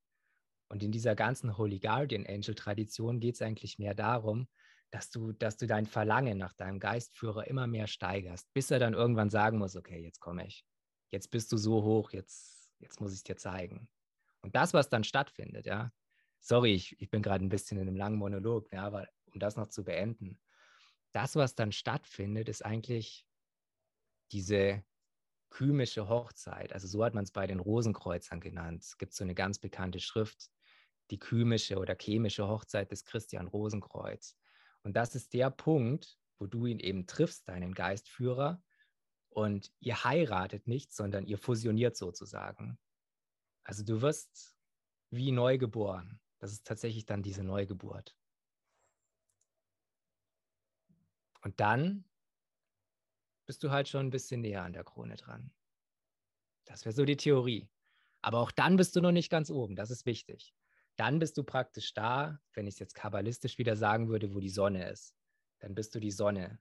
Und 0.69 0.81
in 0.81 0.93
dieser 0.93 1.13
ganzen 1.13 1.57
Holy 1.57 1.79
Guardian 1.79 2.25
Angel 2.25 2.55
Tradition 2.55 3.19
geht 3.19 3.35
es 3.35 3.41
eigentlich 3.41 3.79
mehr 3.79 3.95
darum, 3.95 4.47
dass 4.91 5.09
du, 5.09 5.33
dass 5.33 5.57
du 5.57 5.67
dein 5.67 5.85
Verlangen 5.85 6.37
nach 6.37 6.53
deinem 6.53 6.79
Geistführer 6.79 7.47
immer 7.47 7.67
mehr 7.67 7.87
steigerst, 7.87 8.51
bis 8.53 8.71
er 8.71 8.79
dann 8.79 8.93
irgendwann 8.93 9.29
sagen 9.29 9.57
muss, 9.57 9.75
okay, 9.75 9.99
jetzt 10.01 10.19
komme 10.19 10.47
ich. 10.47 10.65
Jetzt 11.11 11.29
bist 11.31 11.51
du 11.51 11.57
so 11.57 11.83
hoch, 11.83 12.11
jetzt, 12.11 12.73
jetzt 12.79 13.01
muss 13.01 13.13
ich 13.13 13.23
dir 13.23 13.37
zeigen. 13.37 13.89
Und 14.41 14.55
das, 14.55 14.73
was 14.73 14.89
dann 14.89 15.03
stattfindet, 15.03 15.65
ja, 15.65 15.91
sorry, 16.39 16.73
ich, 16.73 16.99
ich 17.01 17.09
bin 17.09 17.21
gerade 17.21 17.43
ein 17.43 17.49
bisschen 17.49 17.77
in 17.77 17.87
einem 17.87 17.97
langen 17.97 18.17
Monolog, 18.17 18.71
ja, 18.71 18.83
aber 18.83 19.07
um 19.25 19.39
das 19.39 19.55
noch 19.55 19.67
zu 19.67 19.83
beenden, 19.83 20.39
das, 21.11 21.35
was 21.35 21.55
dann 21.55 21.71
stattfindet, 21.71 22.49
ist 22.49 22.63
eigentlich 22.63 23.25
diese 24.31 24.83
kymische 25.49 26.09
Hochzeit. 26.09 26.73
Also 26.73 26.87
so 26.87 27.03
hat 27.03 27.13
man 27.13 27.23
es 27.23 27.31
bei 27.31 27.47
den 27.47 27.59
Rosenkreuzern 27.59 28.39
genannt. 28.39 28.83
Es 28.83 28.97
gibt 28.97 29.13
so 29.13 29.23
eine 29.23 29.33
ganz 29.35 29.59
bekannte 29.59 29.99
Schrift, 29.99 30.49
die 31.09 31.19
kymische 31.19 31.77
oder 31.77 31.95
chemische 31.99 32.47
Hochzeit 32.47 32.91
des 32.91 33.05
Christian 33.05 33.47
Rosenkreuz. 33.47 34.35
Und 34.87 34.93
das 34.93 35.15
ist 35.15 35.33
der 35.33 35.49
Punkt, 35.49 36.17
wo 36.39 36.47
du 36.47 36.65
ihn 36.65 36.79
eben 36.79 37.07
triffst, 37.07 37.49
deinen 37.49 37.73
Geistführer, 37.73 38.63
und 39.27 39.69
ihr 39.81 40.05
heiratet 40.05 40.65
nicht, 40.65 40.93
sondern 40.93 41.25
ihr 41.25 41.37
fusioniert 41.37 41.97
sozusagen. 41.97 42.79
Also 43.65 43.83
du 43.83 44.01
wirst 44.01 44.55
wie 45.09 45.33
neu 45.33 45.57
geboren. 45.57 46.21
Das 46.39 46.53
ist 46.53 46.65
tatsächlich 46.65 47.05
dann 47.05 47.21
diese 47.21 47.43
Neugeburt. 47.43 48.17
Und 51.41 51.59
dann 51.59 52.05
bist 53.45 53.63
du 53.63 53.71
halt 53.71 53.89
schon 53.89 54.05
ein 54.05 54.11
bisschen 54.11 54.39
näher 54.39 54.63
an 54.63 54.71
der 54.71 54.85
Krone 54.85 55.17
dran. 55.17 55.51
Das 56.63 56.85
wäre 56.85 56.95
so 56.95 57.03
die 57.03 57.17
Theorie. 57.17 57.69
Aber 58.21 58.39
auch 58.39 58.51
dann 58.51 58.77
bist 58.77 58.95
du 58.95 59.01
noch 59.01 59.11
nicht 59.11 59.29
ganz 59.29 59.49
oben. 59.49 59.75
Das 59.75 59.91
ist 59.91 60.05
wichtig 60.05 60.53
dann 60.97 61.19
bist 61.19 61.37
du 61.37 61.43
praktisch 61.43 61.93
da, 61.93 62.39
wenn 62.53 62.67
ich 62.67 62.75
es 62.75 62.79
jetzt 62.79 62.95
kabbalistisch 62.95 63.57
wieder 63.57 63.75
sagen 63.75 64.09
würde, 64.09 64.33
wo 64.33 64.39
die 64.39 64.49
Sonne 64.49 64.89
ist. 64.89 65.15
Dann 65.59 65.75
bist 65.75 65.93
du 65.95 65.99
die 65.99 66.11
Sonne. 66.11 66.59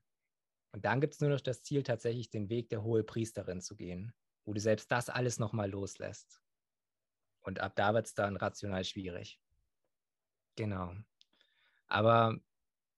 Und 0.71 0.85
dann 0.85 1.01
gibt 1.01 1.15
es 1.15 1.19
nur 1.19 1.31
noch 1.31 1.41
das 1.41 1.63
Ziel, 1.63 1.83
tatsächlich 1.83 2.29
den 2.29 2.49
Weg 2.49 2.69
der 2.69 2.83
hohe 2.83 3.03
Priesterin 3.03 3.61
zu 3.61 3.75
gehen, 3.75 4.13
wo 4.45 4.53
du 4.53 4.59
selbst 4.59 4.91
das 4.91 5.09
alles 5.09 5.39
nochmal 5.39 5.71
loslässt. 5.71 6.41
Und 7.41 7.59
ab 7.61 7.75
da 7.75 7.93
wird 7.93 8.05
es 8.05 8.13
dann 8.13 8.37
rational 8.37 8.83
schwierig. 8.83 9.39
Genau. 10.55 10.93
Aber 11.87 12.37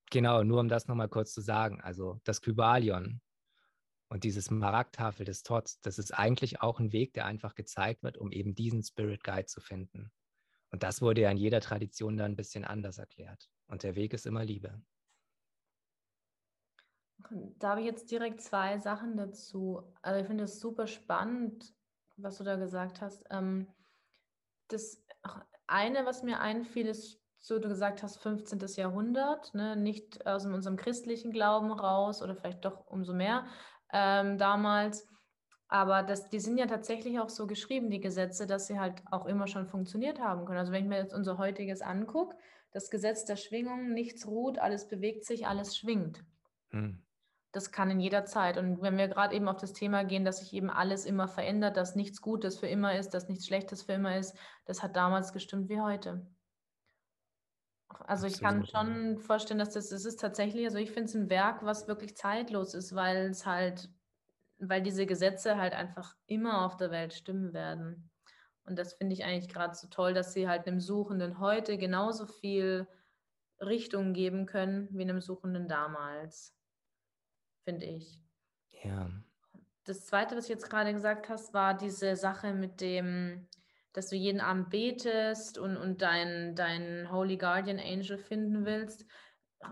genau, 0.10 0.44
nur 0.44 0.60
um 0.60 0.68
das 0.68 0.88
nochmal 0.88 1.10
kurz 1.10 1.34
zu 1.34 1.42
sagen, 1.42 1.80
also 1.82 2.20
das 2.24 2.42
Kybalion 2.42 3.22
und 4.10 4.24
dieses 4.24 4.50
Maragtafel 4.50 5.26
des 5.26 5.44
Tots, 5.44 5.80
das 5.82 6.00
ist 6.00 6.12
eigentlich 6.12 6.62
auch 6.62 6.80
ein 6.80 6.92
Weg, 6.92 7.14
der 7.14 7.26
einfach 7.26 7.56
gezeigt 7.56 8.04
wird, 8.04 8.18
um 8.18 8.32
eben 8.32 8.56
diesen 8.56 8.84
Spirit 8.84 9.24
Guide 9.24 9.46
zu 9.46 9.62
finden. 9.62 10.12
Und 10.72 10.84
das 10.84 11.02
wurde 11.02 11.22
ja 11.22 11.32
in 11.32 11.38
jeder 11.38 11.62
Tradition 11.62 12.18
dann 12.18 12.34
ein 12.34 12.36
bisschen 12.36 12.64
anders 12.64 12.98
erklärt. 12.98 13.50
Und 13.68 13.84
der 13.84 13.96
Weg 13.96 14.14
ist 14.14 14.26
immer 14.26 14.46
Liebe. 14.46 14.82
Da 17.58 17.70
habe 17.70 17.82
ich 17.82 17.86
jetzt 17.86 18.10
direkt 18.12 18.42
zwei 18.42 18.78
Sachen 18.78 19.18
dazu. 19.18 19.84
Also 20.02 20.22
ich 20.22 20.28
finde 20.28 20.46
es 20.46 20.60
super 20.60 20.88
spannend, 20.88 21.74
was 22.18 22.38
du 22.38 22.44
da 22.44 22.56
gesagt 22.56 23.02
hast. 23.02 23.26
Ähm, 23.30 23.68
das 24.70 25.04
eine, 25.68 26.06
was 26.06 26.24
mir 26.24 26.40
einfiel, 26.40 26.88
ist, 26.88 27.20
so 27.40 27.60
du 27.60 27.68
gesagt 27.68 28.04
hast, 28.04 28.18
15. 28.18 28.60
Jahrhundert, 28.76 29.54
ne? 29.54 29.76
nicht 29.76 30.26
aus 30.26 30.46
unserem 30.46 30.76
christlichen 30.76 31.32
Glauben 31.32 31.72
raus 31.72 32.22
oder 32.22 32.36
vielleicht 32.36 32.66
doch 32.66 32.86
umso 32.88 33.14
mehr 33.14 33.46
ähm, 33.92 34.38
damals. 34.38 35.08
Aber 35.72 36.02
das, 36.02 36.30
die 36.30 36.40
sind 36.40 36.58
ja 36.58 36.66
tatsächlich 36.66 37.20
auch 37.20 37.30
so 37.30 37.46
geschrieben, 37.46 37.92
die 37.92 38.02
Gesetze, 38.02 38.48
dass 38.48 38.66
sie 38.66 38.80
halt 38.80 39.04
auch 39.12 39.28
immer 39.28 39.46
schon 39.46 39.68
funktioniert 39.68 40.20
haben 40.20 40.46
können. 40.46 40.58
Also 40.58 40.72
wenn 40.72 40.84
ich 40.84 40.90
mir 40.90 40.98
jetzt 40.98 41.14
unser 41.14 41.38
heutiges 41.38 41.82
angucke, 41.82 42.36
das 42.72 42.90
Gesetz 42.90 43.24
der 43.26 43.36
Schwingung, 43.36 43.94
nichts 43.94 44.26
ruht, 44.26 44.58
alles 44.58 44.88
bewegt 44.88 45.26
sich, 45.26 45.46
alles 45.46 45.78
schwingt. 45.78 46.24
Hm. 46.72 47.04
Das 47.52 47.72
kann 47.72 47.92
in 47.92 48.00
jeder 48.00 48.26
Zeit. 48.26 48.58
Und 48.58 48.82
wenn 48.82 48.98
wir 48.98 49.08
gerade 49.08 49.36
eben 49.36 49.48
auf 49.48 49.58
das 49.58 49.74
Thema 49.74 50.04
gehen, 50.04 50.26
dass 50.26 50.40
sich 50.40 50.54
eben 50.54 50.72
alles 50.72 51.06
immer 51.06 51.28
verändert, 51.28 51.78
dass 51.78 51.96
nichts 51.96 52.20
Gutes 52.20 52.58
für 52.58 52.68
immer 52.68 52.98
ist, 52.98 53.12
dass 53.14 53.30
nichts 53.30 53.46
Schlechtes 53.46 53.84
für 53.84 53.94
immer 53.94 54.18
ist, 54.18 54.36
das 54.66 54.82
hat 54.82 54.96
damals 54.96 55.34
gestimmt 55.34 55.70
wie 55.70 55.80
heute. 55.80 56.26
Also 58.06 58.26
ich 58.26 58.40
kann 58.40 58.66
schon 58.66 59.20
vorstellen, 59.20 59.60
dass 59.60 59.72
das, 59.72 59.90
das 59.90 60.06
ist 60.06 60.20
tatsächlich, 60.20 60.66
also 60.66 60.78
ich 60.78 60.92
finde 60.92 61.10
es 61.10 61.16
ein 61.16 61.30
Werk, 61.30 61.64
was 61.64 61.88
wirklich 61.88 62.16
zeitlos 62.16 62.74
ist, 62.74 62.96
weil 62.96 63.30
es 63.30 63.46
halt 63.46 63.90
weil 64.60 64.82
diese 64.82 65.06
Gesetze 65.06 65.58
halt 65.58 65.74
einfach 65.74 66.16
immer 66.28 66.66
auf 66.66 66.78
der 66.78 66.92
Welt 66.92 67.14
stimmen 67.14 67.54
werden. 67.54 68.10
Und 68.66 68.78
das 68.78 68.94
finde 68.94 69.14
ich 69.14 69.24
eigentlich 69.24 69.50
gerade 69.52 69.74
so 69.74 69.88
toll, 69.88 70.14
dass 70.14 70.34
sie 70.34 70.48
halt 70.48 70.68
einem 70.68 70.80
Suchenden 70.80 71.40
heute 71.40 71.78
genauso 71.78 72.28
viel 72.28 72.88
Richtung 73.60 74.14
geben 74.14 74.46
können 74.46 74.88
wie 74.92 75.02
einem 75.02 75.22
Suchenden 75.22 75.68
damals, 75.68 76.56
finde 77.64 77.88
ich. 77.88 78.22
Ja. 78.84 79.10
Das 79.86 80.06
Zweite, 80.06 80.38
was 80.38 80.48
du 80.48 80.54
jetzt 80.54 80.70
gerade 80.70 80.94
gesagt 80.94 81.30
hast, 81.30 81.54
war 81.54 81.76
diese 81.76 82.16
Sache 82.16 82.54
mit 82.54 82.80
dem, 82.80 83.48
dass 83.94 84.10
du 84.10 84.16
jeden 84.16 84.40
Abend 84.40 84.70
betest 84.70 85.58
und, 85.58 85.78
und 85.78 86.02
deinen 86.02 86.56
dein 86.56 87.12
Holy 87.12 87.38
Guardian 87.38 87.80
Angel 87.80 88.18
finden 88.18 88.66
willst. 88.66 89.06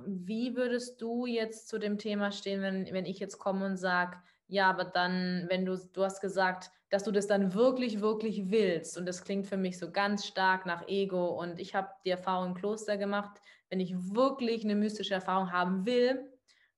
Wie 0.06 0.56
würdest 0.56 1.02
du 1.02 1.26
jetzt 1.26 1.70
zu 1.70 1.78
dem 1.78 1.98
Thema 1.98 2.32
stehen, 2.32 2.62
wenn, 2.62 2.92
wenn 2.92 3.06
ich 3.06 3.20
jetzt 3.20 3.38
komme 3.38 3.66
und 3.66 3.78
sage, 3.78 4.18
ja, 4.48 4.70
aber 4.70 4.86
dann, 4.86 5.46
wenn 5.50 5.66
du, 5.66 5.78
du 5.78 6.04
hast 6.04 6.22
gesagt, 6.22 6.72
dass 6.90 7.04
du 7.04 7.12
das 7.12 7.28
dann 7.28 7.54
wirklich, 7.54 8.00
wirklich 8.00 8.50
willst. 8.50 8.98
Und 8.98 9.06
das 9.06 9.24
klingt 9.24 9.48
für 9.48 9.58
mich 9.58 9.78
so 9.78 9.92
ganz 9.92 10.26
stark 10.26 10.66
nach 10.66 10.88
Ego. 10.88 11.28
Und 11.28 11.60
ich 11.60 11.76
habe 11.76 11.90
die 12.06 12.12
Erfahrung 12.12 12.50
im 12.50 12.54
Kloster 12.56 12.98
gemacht, 12.98 13.42
wenn 13.70 13.82
ich 13.82 13.94
wirklich 13.96 14.64
eine 14.64 14.76
mystische 14.76 15.14
Erfahrung 15.14 15.52
haben 15.52 15.86
will, 15.86 16.32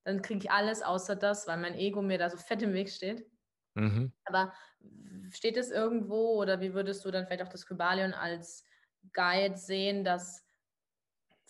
dann 0.03 0.23
kriege 0.23 0.39
ich 0.39 0.51
alles 0.51 0.81
außer 0.81 1.15
das, 1.15 1.47
weil 1.47 1.57
mein 1.57 1.75
Ego 1.75 2.01
mir 2.01 2.17
da 2.17 2.29
so 2.29 2.37
fett 2.37 2.63
im 2.63 2.73
Weg 2.73 2.89
steht. 2.89 3.29
Mhm. 3.75 4.11
Aber 4.25 4.53
steht 5.31 5.57
es 5.57 5.69
irgendwo 5.69 6.41
oder 6.41 6.61
wie 6.61 6.73
würdest 6.73 7.05
du 7.05 7.11
dann 7.11 7.27
vielleicht 7.27 7.43
auch 7.43 7.49
das 7.49 7.67
Kybalion 7.67 8.13
als 8.13 8.63
Guide 9.13 9.57
sehen, 9.57 10.03
dass 10.03 10.43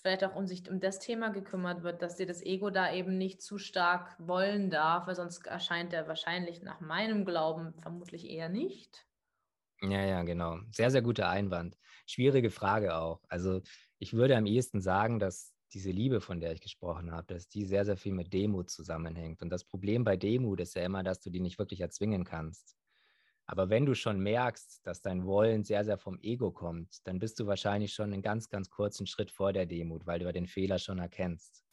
vielleicht 0.02 0.24
auch 0.24 0.36
um 0.36 0.48
sich 0.48 0.70
um 0.70 0.80
das 0.80 1.00
Thema 1.00 1.30
gekümmert 1.30 1.84
wird, 1.84 2.02
dass 2.02 2.16
dir 2.16 2.26
das 2.26 2.42
Ego 2.42 2.70
da 2.70 2.94
eben 2.94 3.18
nicht 3.18 3.42
zu 3.42 3.58
stark 3.58 4.16
wollen 4.20 4.70
darf, 4.70 5.08
weil 5.08 5.16
sonst 5.16 5.46
erscheint 5.48 5.94
er 5.94 6.08
wahrscheinlich 6.08 6.62
nach 6.62 6.80
meinem 6.80 7.26
Glauben 7.26 7.74
vermutlich 7.82 8.30
eher 8.30 8.50
nicht. 8.50 9.06
Ja, 9.82 10.04
ja, 10.04 10.24
genau. 10.24 10.60
Sehr, 10.72 10.92
sehr 10.92 11.02
guter 11.02 11.30
Einwand. 11.30 11.78
Schwierige 12.06 12.50
Frage 12.52 12.96
auch. 12.96 13.22
Also 13.30 13.62
ich 13.98 14.14
würde 14.14 14.36
am 14.36 14.46
ehesten 14.46 14.82
sagen, 14.82 15.20
dass 15.20 15.54
diese 15.74 15.92
Liebe, 15.92 16.20
von 16.20 16.40
der 16.40 16.52
ich 16.52 16.62
gesprochen 16.62 17.12
habe, 17.12 17.34
dass 17.34 17.48
die 17.48 17.64
sehr, 17.66 17.86
sehr 17.86 17.96
viel 17.96 18.14
mit 18.14 18.34
Demut 18.34 18.70
zusammenhängt. 18.70 19.42
Und 19.42 19.50
das 19.50 19.64
Problem 19.64 20.04
bei 20.04 20.18
Demut 20.18 20.60
ist 20.60 20.76
ja 20.76 20.84
immer, 20.84 21.04
dass 21.04 21.22
du 21.22 21.30
die 21.30 21.40
nicht 21.40 21.60
wirklich 21.60 21.82
erzwingen 21.82 22.24
kannst. 22.26 22.76
Aber 23.52 23.72
wenn 23.72 23.88
du 23.88 23.96
schon 23.96 24.20
merkst, 24.20 24.86
dass 24.86 25.02
dein 25.02 25.26
Wollen 25.26 25.64
sehr, 25.64 25.84
sehr 25.84 25.98
vom 25.98 26.20
Ego 26.22 26.52
kommt, 26.52 27.08
dann 27.08 27.18
bist 27.18 27.40
du 27.40 27.48
wahrscheinlich 27.48 27.92
schon 27.96 28.14
einen 28.14 28.22
ganz, 28.22 28.48
ganz 28.48 28.70
kurzen 28.70 29.08
Schritt 29.08 29.32
vor 29.32 29.54
der 29.54 29.66
Demut, 29.66 30.06
weil 30.06 30.20
du 30.20 30.32
den 30.32 30.46
Fehler 30.46 30.78
schon 30.78 31.00
erkennst. 31.00 31.66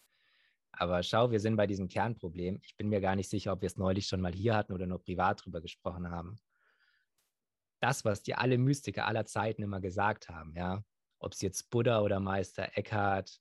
Aber 0.73 1.03
schau, 1.03 1.31
wir 1.31 1.39
sind 1.39 1.57
bei 1.57 1.67
diesem 1.67 1.89
Kernproblem. 1.89 2.61
Ich 2.63 2.79
bin 2.79 2.89
mir 2.89 3.03
gar 3.03 3.15
nicht 3.15 3.29
sicher, 3.29 3.53
ob 3.53 3.61
wir 3.61 3.67
es 3.67 3.77
neulich 3.77 4.07
schon 4.07 4.23
mal 4.23 4.33
hier 4.33 4.57
hatten 4.57 4.73
oder 4.73 4.87
nur 4.87 5.03
privat 5.03 5.45
drüber 5.45 5.61
gesprochen 5.61 6.11
haben. 6.11 6.39
Das, 7.81 8.07
was 8.07 8.23
dir 8.23 8.39
alle 8.39 8.57
Mystiker 8.57 9.07
aller 9.07 9.27
Zeiten 9.27 9.63
immer 9.63 9.83
gesagt 9.83 10.31
haben, 10.31 10.55
ja, 10.57 10.83
ob 11.19 11.35
es 11.35 11.43
jetzt 11.43 11.69
Buddha 11.69 12.01
oder 12.01 12.21
Meister 12.21 12.71
Eckhart 12.79 13.39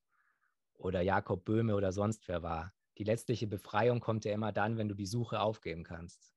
oder 0.73 0.99
Jakob 0.99 1.45
Böhme 1.45 1.73
oder 1.73 1.93
sonst 1.93 2.27
wer 2.27 2.43
war, 2.43 2.73
die 2.97 3.05
letztliche 3.05 3.47
Befreiung 3.47 4.01
kommt 4.01 4.25
ja 4.25 4.33
immer 4.33 4.51
dann, 4.51 4.77
wenn 4.77 4.89
du 4.89 4.93
die 4.93 5.05
Suche 5.05 5.39
aufgeben 5.39 5.85
kannst. 5.85 6.34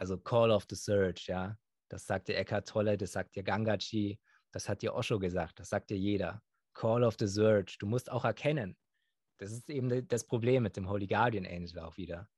Also 0.00 0.16
Call 0.16 0.50
of 0.50 0.64
the 0.70 0.76
Search, 0.76 1.26
ja. 1.26 1.58
Das 1.90 2.06
sagt 2.06 2.28
dir 2.28 2.36
Eckhart 2.36 2.66
Tolle, 2.66 2.96
das 2.96 3.12
sagt 3.12 3.36
dir 3.36 3.42
Gangachi, 3.42 4.18
das 4.50 4.66
hat 4.66 4.80
dir 4.80 4.94
Osho 4.94 5.18
gesagt, 5.18 5.60
das 5.60 5.68
sagt 5.68 5.90
dir 5.90 5.98
jeder. 5.98 6.42
Call 6.72 7.04
of 7.04 7.16
the 7.18 7.26
Search. 7.26 7.76
Du 7.76 7.86
musst 7.86 8.10
auch 8.10 8.24
erkennen. 8.24 8.78
Das 9.38 9.52
ist 9.52 9.68
eben 9.68 10.08
das 10.08 10.26
Problem 10.26 10.62
mit 10.62 10.78
dem 10.78 10.88
Holy 10.88 11.06
Guardian 11.06 11.44
Angel 11.44 11.80
auch 11.80 11.98
wieder. 11.98 12.30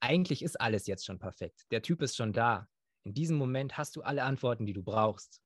Eigentlich 0.00 0.42
ist 0.42 0.60
alles 0.60 0.88
jetzt 0.88 1.04
schon 1.04 1.20
perfekt. 1.20 1.64
Der 1.70 1.80
Typ 1.80 2.02
ist 2.02 2.16
schon 2.16 2.32
da. 2.32 2.68
In 3.04 3.14
diesem 3.14 3.36
Moment 3.36 3.78
hast 3.78 3.94
du 3.94 4.02
alle 4.02 4.24
Antworten, 4.24 4.66
die 4.66 4.72
du 4.72 4.82
brauchst. 4.82 5.40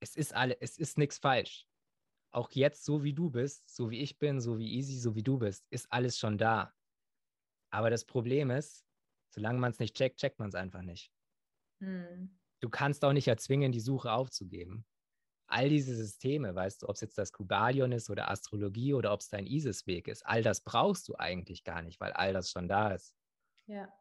Es 0.00 0.16
ist 0.16 0.34
alle, 0.34 0.58
es 0.62 0.78
ist 0.78 0.96
nichts 0.96 1.18
falsch. 1.18 1.66
Auch 2.30 2.50
jetzt, 2.52 2.86
so 2.86 3.04
wie 3.04 3.12
du 3.12 3.28
bist, 3.28 3.68
so 3.68 3.90
wie 3.90 4.00
ich 4.00 4.18
bin, 4.18 4.40
so 4.40 4.58
wie 4.58 4.72
Easy, 4.72 4.98
so 4.98 5.14
wie 5.14 5.22
du 5.22 5.38
bist, 5.38 5.66
ist 5.68 5.92
alles 5.92 6.18
schon 6.18 6.38
da. 6.38 6.72
Aber 7.70 7.90
das 7.90 8.06
Problem 8.06 8.50
ist, 8.50 8.86
Solange 9.34 9.58
man 9.58 9.70
es 9.70 9.78
nicht 9.78 9.96
checkt, 9.96 10.18
checkt 10.18 10.38
man 10.38 10.50
es 10.50 10.54
einfach 10.54 10.82
nicht. 10.82 11.10
Hm. 11.80 12.38
Du 12.60 12.68
kannst 12.68 13.04
auch 13.04 13.12
nicht 13.12 13.28
erzwingen, 13.28 13.72
die 13.72 13.80
Suche 13.80 14.12
aufzugeben. 14.12 14.84
All 15.46 15.68
diese 15.68 15.94
Systeme, 15.94 16.54
weißt 16.54 16.82
du, 16.82 16.88
ob 16.88 16.94
es 16.94 17.00
jetzt 17.00 17.18
das 17.18 17.32
Kubalion 17.32 17.92
ist 17.92 18.08
oder 18.08 18.30
Astrologie 18.30 18.94
oder 18.94 19.12
ob 19.12 19.20
es 19.20 19.28
dein 19.28 19.46
ISIS-Weg 19.46 20.08
ist, 20.08 20.24
all 20.24 20.42
das 20.42 20.60
brauchst 20.60 21.08
du 21.08 21.16
eigentlich 21.16 21.64
gar 21.64 21.82
nicht, 21.82 21.98
weil 22.00 22.12
all 22.12 22.32
das 22.32 22.50
schon 22.50 22.68
da 22.68 22.92
ist. 22.92 23.14
Ja, 23.66 23.92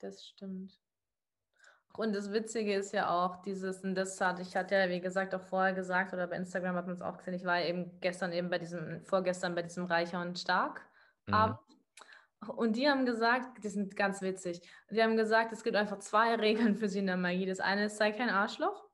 das 0.00 0.26
stimmt. 0.26 0.80
Und 1.94 2.14
das 2.14 2.32
Witzige 2.32 2.74
ist 2.74 2.92
ja 2.92 3.10
auch 3.10 3.42
dieses, 3.42 3.84
und 3.84 3.94
das 3.94 4.20
hatte 4.20 4.42
ich 4.42 4.56
hatte 4.56 4.74
ja, 4.74 4.88
wie 4.88 5.00
gesagt, 5.00 5.34
auch 5.34 5.42
vorher 5.42 5.74
gesagt, 5.74 6.12
oder 6.12 6.26
bei 6.26 6.36
Instagram 6.36 6.76
hat 6.76 6.86
man 6.86 6.94
es 6.94 7.02
auch 7.02 7.18
gesehen, 7.18 7.34
ich 7.34 7.44
war 7.44 7.60
eben 7.60 8.00
gestern 8.00 8.32
eben 8.32 8.48
bei 8.50 8.58
diesem, 8.58 9.04
vorgestern 9.04 9.54
bei 9.54 9.62
diesem 9.62 9.84
Reicher 9.84 10.20
und 10.20 10.38
Stark 10.38 10.80
mhm. 11.26 11.34
Abend. 11.34 11.58
Und 12.48 12.76
die 12.76 12.88
haben 12.88 13.06
gesagt, 13.06 13.62
die 13.62 13.68
sind 13.68 13.94
ganz 13.96 14.20
witzig, 14.20 14.60
die 14.90 15.02
haben 15.02 15.16
gesagt, 15.16 15.52
es 15.52 15.62
gibt 15.62 15.76
einfach 15.76 15.98
zwei 15.98 16.34
Regeln 16.40 16.76
für 16.76 16.88
sie 16.88 16.98
in 16.98 17.06
der 17.06 17.16
Magie. 17.16 17.46
Das 17.46 17.60
eine 17.60 17.86
ist, 17.86 17.96
sei 17.96 18.12
kein 18.12 18.30
Arschloch. 18.30 18.84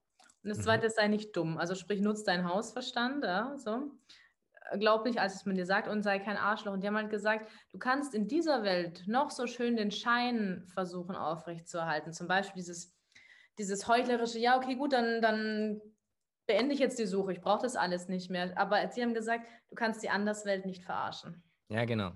Und 0.43 0.51
das 0.51 0.59
mhm. 0.59 0.63
zweite 0.63 0.87
ist, 0.87 0.97
sei 0.97 1.09
nicht 1.09 1.37
dumm. 1.37 1.59
Also 1.59 1.75
sprich, 1.75 2.01
nutz 2.01 2.25
deinen 2.25 2.49
Hausverstand, 2.49 3.25
ja, 3.25 3.57
so. 3.57 3.91
Glaub 4.79 5.07
nicht, 5.07 5.19
als 5.19 5.35
es 5.35 5.47
man 5.47 5.57
dir 5.57 5.65
sagt, 5.65 5.89
und 5.89 6.03
sei 6.03 6.19
kein 6.19 6.37
Arschloch. 6.37 6.75
Und 6.75 6.83
die 6.83 6.87
haben 6.87 6.97
halt 6.97 7.09
gesagt, 7.09 7.51
du 7.73 7.79
kannst 7.79 8.15
in 8.15 8.29
dieser 8.29 8.65
Welt 8.65 9.05
noch 9.07 9.31
so 9.31 9.47
schön 9.47 9.77
den 9.77 9.91
Schein 9.91 10.63
versuchen 10.67 11.17
aufrechtzuerhalten. 11.17 12.13
Zum 12.13 12.29
Beispiel 12.29 12.61
dieses, 12.61 12.95
dieses 13.57 13.89
heuchlerische, 13.89 14.39
ja, 14.39 14.59
okay, 14.59 14.75
gut, 14.75 14.93
dann, 14.93 15.23
dann 15.23 15.81
beende 16.47 16.75
ich 16.75 16.81
jetzt 16.81 16.99
die 16.99 17.07
Suche, 17.07 17.33
ich 17.33 17.41
brauche 17.41 17.63
das 17.63 17.77
alles 17.77 18.09
nicht 18.09 18.29
mehr. 18.31 18.53
Aber 18.59 18.87
sie 18.91 19.03
haben 19.03 19.15
gesagt, 19.15 19.49
du 19.71 19.75
kannst 19.75 20.03
die 20.03 20.11
Anderswelt 20.11 20.67
nicht 20.67 20.85
verarschen. 20.85 21.43
Ja, 21.71 21.87
genau 21.87 22.13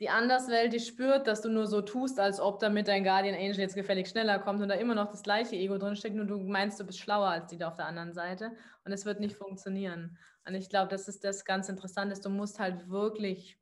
die 0.00 0.08
Anderswelt, 0.08 0.72
die 0.72 0.80
spürt, 0.80 1.26
dass 1.26 1.42
du 1.42 1.50
nur 1.50 1.66
so 1.66 1.82
tust, 1.82 2.18
als 2.18 2.40
ob 2.40 2.58
damit 2.58 2.88
dein 2.88 3.04
Guardian 3.04 3.34
Angel 3.34 3.58
jetzt 3.58 3.74
gefällig 3.74 4.08
schneller 4.08 4.38
kommt 4.38 4.62
und 4.62 4.68
da 4.68 4.74
immer 4.74 4.94
noch 4.94 5.10
das 5.10 5.22
gleiche 5.22 5.56
Ego 5.56 5.76
drinsteckt, 5.76 6.16
nur 6.16 6.24
du 6.24 6.38
meinst, 6.38 6.80
du 6.80 6.84
bist 6.84 6.98
schlauer 6.98 7.28
als 7.28 7.48
die 7.48 7.58
da 7.58 7.68
auf 7.68 7.76
der 7.76 7.84
anderen 7.84 8.14
Seite 8.14 8.56
und 8.84 8.92
es 8.92 9.04
wird 9.04 9.20
nicht 9.20 9.36
funktionieren. 9.36 10.18
Und 10.46 10.54
ich 10.54 10.70
glaube, 10.70 10.88
das 10.88 11.06
ist 11.06 11.22
das 11.22 11.44
ganz 11.44 11.68
Interessante, 11.68 12.18
du 12.18 12.30
musst 12.30 12.58
halt 12.58 12.88
wirklich 12.88 13.58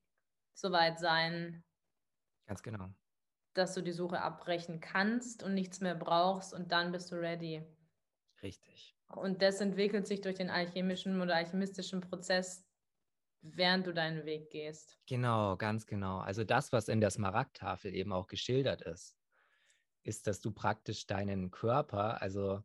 so 0.54 0.70
weit 0.70 1.00
sein. 1.00 1.64
Ganz 2.46 2.62
genau. 2.62 2.94
Dass 3.54 3.74
du 3.74 3.82
die 3.82 3.92
Suche 3.92 4.22
abbrechen 4.22 4.78
kannst 4.78 5.42
und 5.42 5.54
nichts 5.54 5.80
mehr 5.80 5.96
brauchst 5.96 6.54
und 6.54 6.70
dann 6.70 6.92
bist 6.92 7.10
du 7.10 7.16
ready. 7.16 7.66
Richtig. 8.42 8.96
Und 9.08 9.42
das 9.42 9.60
entwickelt 9.60 10.06
sich 10.06 10.20
durch 10.20 10.36
den 10.36 10.50
alchemischen 10.50 11.20
oder 11.20 11.34
alchemistischen 11.34 12.00
Prozess 12.00 12.67
während 13.42 13.86
du 13.86 13.94
deinen 13.94 14.24
Weg 14.24 14.50
gehst. 14.50 14.98
Genau, 15.06 15.56
ganz 15.56 15.86
genau. 15.86 16.18
Also 16.18 16.44
das, 16.44 16.72
was 16.72 16.88
in 16.88 17.00
der 17.00 17.10
Smaragdtafel 17.10 17.94
eben 17.94 18.12
auch 18.12 18.26
geschildert 18.26 18.82
ist, 18.82 19.16
ist, 20.02 20.26
dass 20.26 20.40
du 20.40 20.52
praktisch 20.52 21.06
deinen 21.06 21.50
Körper, 21.50 22.22
also 22.22 22.62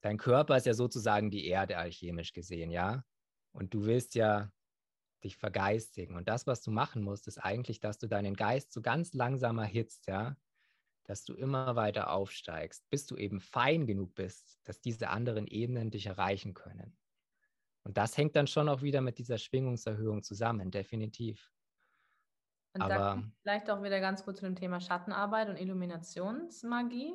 dein 0.00 0.16
Körper 0.16 0.56
ist 0.56 0.66
ja 0.66 0.74
sozusagen 0.74 1.30
die 1.30 1.46
Erde 1.46 1.78
alchemisch 1.78 2.32
gesehen, 2.32 2.70
ja? 2.70 3.04
Und 3.52 3.74
du 3.74 3.86
willst 3.86 4.14
ja 4.14 4.52
dich 5.24 5.36
vergeistigen. 5.36 6.14
Und 6.16 6.28
das, 6.28 6.46
was 6.46 6.62
du 6.62 6.70
machen 6.70 7.02
musst, 7.02 7.26
ist 7.26 7.38
eigentlich, 7.38 7.80
dass 7.80 7.98
du 7.98 8.06
deinen 8.06 8.34
Geist 8.34 8.72
so 8.72 8.82
ganz 8.82 9.14
langsam 9.14 9.58
erhitzt, 9.58 10.06
ja? 10.06 10.36
Dass 11.04 11.24
du 11.24 11.34
immer 11.34 11.76
weiter 11.76 12.10
aufsteigst, 12.10 12.88
bis 12.90 13.06
du 13.06 13.16
eben 13.16 13.40
fein 13.40 13.86
genug 13.86 14.14
bist, 14.14 14.58
dass 14.64 14.80
diese 14.80 15.08
anderen 15.08 15.46
Ebenen 15.46 15.90
dich 15.90 16.06
erreichen 16.06 16.54
können. 16.54 16.96
Und 17.86 17.96
das 17.96 18.16
hängt 18.16 18.34
dann 18.34 18.48
schon 18.48 18.68
auch 18.68 18.82
wieder 18.82 19.00
mit 19.00 19.16
dieser 19.18 19.38
Schwingungserhöhung 19.38 20.24
zusammen, 20.24 20.72
definitiv. 20.72 21.52
Und 22.74 22.82
Aber, 22.82 22.94
da 22.94 23.22
vielleicht 23.42 23.70
auch 23.70 23.80
wieder 23.84 24.00
ganz 24.00 24.24
gut 24.24 24.36
zu 24.36 24.44
dem 24.44 24.56
Thema 24.56 24.80
Schattenarbeit 24.80 25.48
und 25.48 25.56
Illuminationsmagie. 25.56 27.14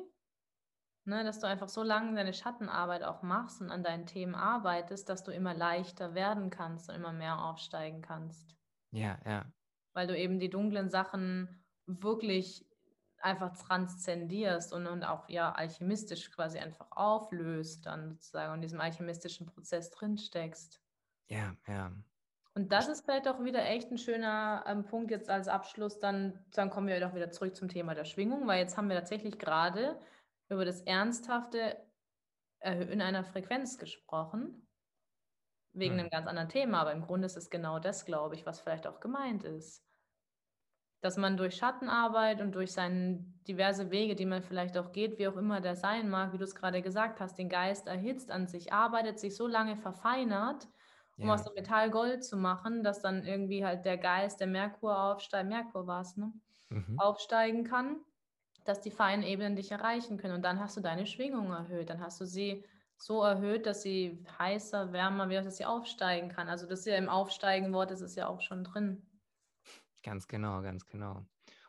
Ne, 1.04 1.24
dass 1.24 1.40
du 1.40 1.48
einfach 1.48 1.68
so 1.68 1.82
lange 1.82 2.14
deine 2.14 2.32
Schattenarbeit 2.32 3.02
auch 3.02 3.22
machst 3.22 3.60
und 3.60 3.70
an 3.70 3.82
deinen 3.82 4.06
Themen 4.06 4.34
arbeitest, 4.34 5.08
dass 5.08 5.24
du 5.24 5.32
immer 5.32 5.52
leichter 5.52 6.14
werden 6.14 6.48
kannst 6.48 6.88
und 6.88 6.94
immer 6.94 7.12
mehr 7.12 7.44
aufsteigen 7.44 8.00
kannst. 8.00 8.56
Ja, 8.92 9.18
ja. 9.26 9.52
Weil 9.94 10.06
du 10.06 10.16
eben 10.16 10.38
die 10.38 10.48
dunklen 10.48 10.88
Sachen 10.88 11.66
wirklich 11.86 12.64
einfach 13.22 13.56
transzendierst 13.56 14.72
und, 14.72 14.86
und 14.86 15.04
auch 15.04 15.28
ja 15.28 15.52
alchemistisch 15.52 16.30
quasi 16.30 16.58
einfach 16.58 16.86
auflöst, 16.90 17.86
dann 17.86 18.10
sozusagen 18.10 18.54
in 18.54 18.60
diesem 18.60 18.80
alchemistischen 18.80 19.46
Prozess 19.46 19.90
drinsteckst. 19.90 20.80
Ja, 21.28 21.54
ja. 21.68 21.92
Und 22.54 22.70
das 22.70 22.88
ist 22.88 23.04
vielleicht 23.04 23.28
auch 23.28 23.42
wieder 23.42 23.64
echt 23.64 23.90
ein 23.90 23.98
schöner 23.98 24.64
ähm, 24.66 24.84
Punkt 24.84 25.10
jetzt 25.10 25.30
als 25.30 25.48
Abschluss. 25.48 25.98
Dann, 25.98 26.38
dann 26.50 26.68
kommen 26.68 26.88
wir 26.88 27.00
doch 27.00 27.14
wieder 27.14 27.30
zurück 27.30 27.56
zum 27.56 27.68
Thema 27.68 27.94
der 27.94 28.04
Schwingung, 28.04 28.46
weil 28.46 28.60
jetzt 28.60 28.76
haben 28.76 28.88
wir 28.88 28.96
tatsächlich 28.96 29.38
gerade 29.38 29.98
über 30.50 30.64
das 30.64 30.82
ernsthafte 30.82 31.78
Erhöhen 32.58 33.00
einer 33.00 33.24
Frequenz 33.24 33.78
gesprochen. 33.78 34.66
Wegen 35.72 35.94
hm. 35.94 36.00
einem 36.00 36.10
ganz 36.10 36.26
anderen 36.26 36.50
Thema, 36.50 36.80
aber 36.82 36.92
im 36.92 37.00
Grunde 37.00 37.24
ist 37.24 37.38
es 37.38 37.48
genau 37.48 37.78
das, 37.78 38.04
glaube 38.04 38.34
ich, 38.34 38.44
was 38.44 38.60
vielleicht 38.60 38.86
auch 38.86 39.00
gemeint 39.00 39.44
ist 39.44 39.82
dass 41.02 41.16
man 41.18 41.36
durch 41.36 41.56
Schattenarbeit 41.56 42.40
und 42.40 42.54
durch 42.54 42.72
seine 42.72 43.18
diverse 43.48 43.90
Wege, 43.90 44.14
die 44.14 44.24
man 44.24 44.42
vielleicht 44.42 44.78
auch 44.78 44.92
geht, 44.92 45.18
wie 45.18 45.26
auch 45.28 45.36
immer 45.36 45.60
der 45.60 45.74
sein 45.74 46.08
mag, 46.08 46.32
wie 46.32 46.38
du 46.38 46.44
es 46.44 46.54
gerade 46.54 46.80
gesagt 46.80 47.20
hast, 47.20 47.36
den 47.38 47.48
Geist 47.48 47.88
erhitzt 47.88 48.30
an 48.30 48.46
sich, 48.46 48.72
arbeitet, 48.72 49.18
sich 49.18 49.36
so 49.36 49.48
lange 49.48 49.76
verfeinert, 49.76 50.68
um 51.18 51.26
ja. 51.26 51.34
aus 51.34 51.42
dem 51.42 51.54
Metall 51.54 51.90
Gold 51.90 52.24
zu 52.24 52.36
machen, 52.36 52.84
dass 52.84 53.02
dann 53.02 53.24
irgendwie 53.24 53.64
halt 53.64 53.84
der 53.84 53.98
Geist, 53.98 54.40
der 54.40 54.46
Merkur 54.46 54.96
aufsteigt, 54.96 55.48
Merkur 55.48 55.86
war 55.86 56.02
es, 56.02 56.16
ne? 56.16 56.32
Mhm. 56.70 56.98
aufsteigen 56.98 57.64
kann, 57.64 57.96
dass 58.64 58.80
die 58.80 58.92
feinen 58.92 59.24
Ebenen 59.24 59.56
dich 59.56 59.72
erreichen 59.72 60.18
können. 60.18 60.34
Und 60.34 60.42
dann 60.42 60.60
hast 60.60 60.76
du 60.76 60.80
deine 60.80 61.06
Schwingung 61.06 61.50
erhöht, 61.50 61.90
dann 61.90 62.00
hast 62.00 62.20
du 62.20 62.24
sie 62.24 62.64
so 62.96 63.22
erhöht, 63.24 63.66
dass 63.66 63.82
sie 63.82 64.24
heißer, 64.38 64.92
wärmer 64.92 65.28
wird, 65.28 65.44
dass 65.44 65.56
sie 65.56 65.64
aufsteigen 65.64 66.28
kann. 66.28 66.48
Also 66.48 66.66
das 66.66 66.80
ist 66.80 66.86
ja 66.86 66.96
im 66.96 67.08
Aufsteigen 67.08 67.72
Wort, 67.72 67.90
das 67.90 68.00
ist 68.00 68.14
ja 68.14 68.28
auch 68.28 68.40
schon 68.40 68.62
drin. 68.62 69.02
Ganz 70.02 70.26
genau, 70.26 70.62
ganz 70.62 70.86
genau. 70.86 71.24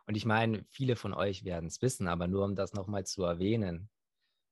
Und 0.06 0.16
ich 0.16 0.26
meine, 0.26 0.66
viele 0.70 0.96
von 0.96 1.14
euch 1.14 1.44
werden 1.46 1.68
es 1.68 1.82
wissen, 1.82 2.08
aber 2.08 2.28
nur 2.28 2.44
um 2.44 2.56
das 2.56 2.74
nochmal 2.74 3.06
zu 3.06 3.24
erwähnen, 3.24 3.90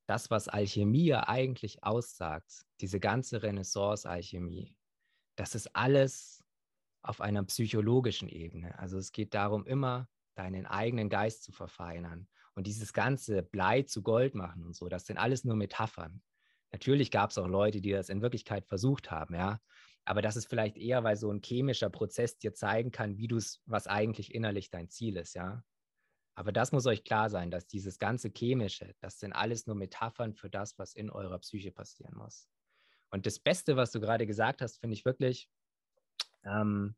das, 0.07 0.29
was 0.29 0.47
Alchemie 0.47 1.13
eigentlich 1.13 1.83
aussagt, 1.83 2.65
diese 2.79 2.99
ganze 2.99 3.43
Renaissance-Alchemie, 3.43 4.75
das 5.35 5.55
ist 5.55 5.75
alles 5.75 6.43
auf 7.01 7.21
einer 7.21 7.43
psychologischen 7.43 8.29
Ebene. 8.29 8.77
Also 8.77 8.97
es 8.97 9.11
geht 9.11 9.33
darum, 9.33 9.65
immer 9.65 10.07
deinen 10.35 10.65
eigenen 10.65 11.09
Geist 11.09 11.43
zu 11.43 11.51
verfeinern 11.51 12.27
und 12.55 12.67
dieses 12.67 12.93
ganze 12.93 13.41
Blei 13.41 13.83
zu 13.83 14.03
Gold 14.03 14.35
machen 14.35 14.63
und 14.65 14.75
so, 14.75 14.89
das 14.89 15.05
sind 15.05 15.17
alles 15.17 15.43
nur 15.43 15.55
Metaphern. 15.55 16.21
Natürlich 16.71 17.11
gab 17.11 17.31
es 17.31 17.37
auch 17.37 17.47
Leute, 17.47 17.81
die 17.81 17.91
das 17.91 18.09
in 18.09 18.21
Wirklichkeit 18.21 18.65
versucht 18.65 19.11
haben, 19.11 19.35
ja, 19.35 19.59
aber 20.05 20.21
das 20.21 20.35
ist 20.35 20.47
vielleicht 20.47 20.77
eher, 20.77 21.03
weil 21.03 21.15
so 21.15 21.31
ein 21.31 21.41
chemischer 21.43 21.89
Prozess 21.89 22.37
dir 22.37 22.53
zeigen 22.53 22.91
kann, 22.91 23.17
wie 23.17 23.27
du 23.27 23.37
es, 23.37 23.61
was 23.65 23.87
eigentlich 23.87 24.33
innerlich 24.33 24.69
dein 24.69 24.89
Ziel 24.89 25.17
ist, 25.17 25.35
ja. 25.35 25.63
Aber 26.33 26.51
das 26.51 26.71
muss 26.71 26.87
euch 26.87 27.03
klar 27.03 27.29
sein, 27.29 27.51
dass 27.51 27.67
dieses 27.67 27.99
ganze 27.99 28.29
Chemische, 28.29 28.95
das 28.99 29.19
sind 29.19 29.33
alles 29.33 29.67
nur 29.67 29.75
Metaphern 29.75 30.33
für 30.33 30.49
das, 30.49 30.79
was 30.79 30.93
in 30.93 31.09
eurer 31.09 31.39
Psyche 31.39 31.71
passieren 31.71 32.15
muss. 32.15 32.47
Und 33.09 33.25
das 33.25 33.39
Beste, 33.39 33.75
was 33.75 33.91
du 33.91 33.99
gerade 33.99 34.25
gesagt 34.25 34.61
hast, 34.61 34.77
finde 34.77 34.95
ich 34.95 35.05
wirklich, 35.05 35.49
ähm, 36.45 36.95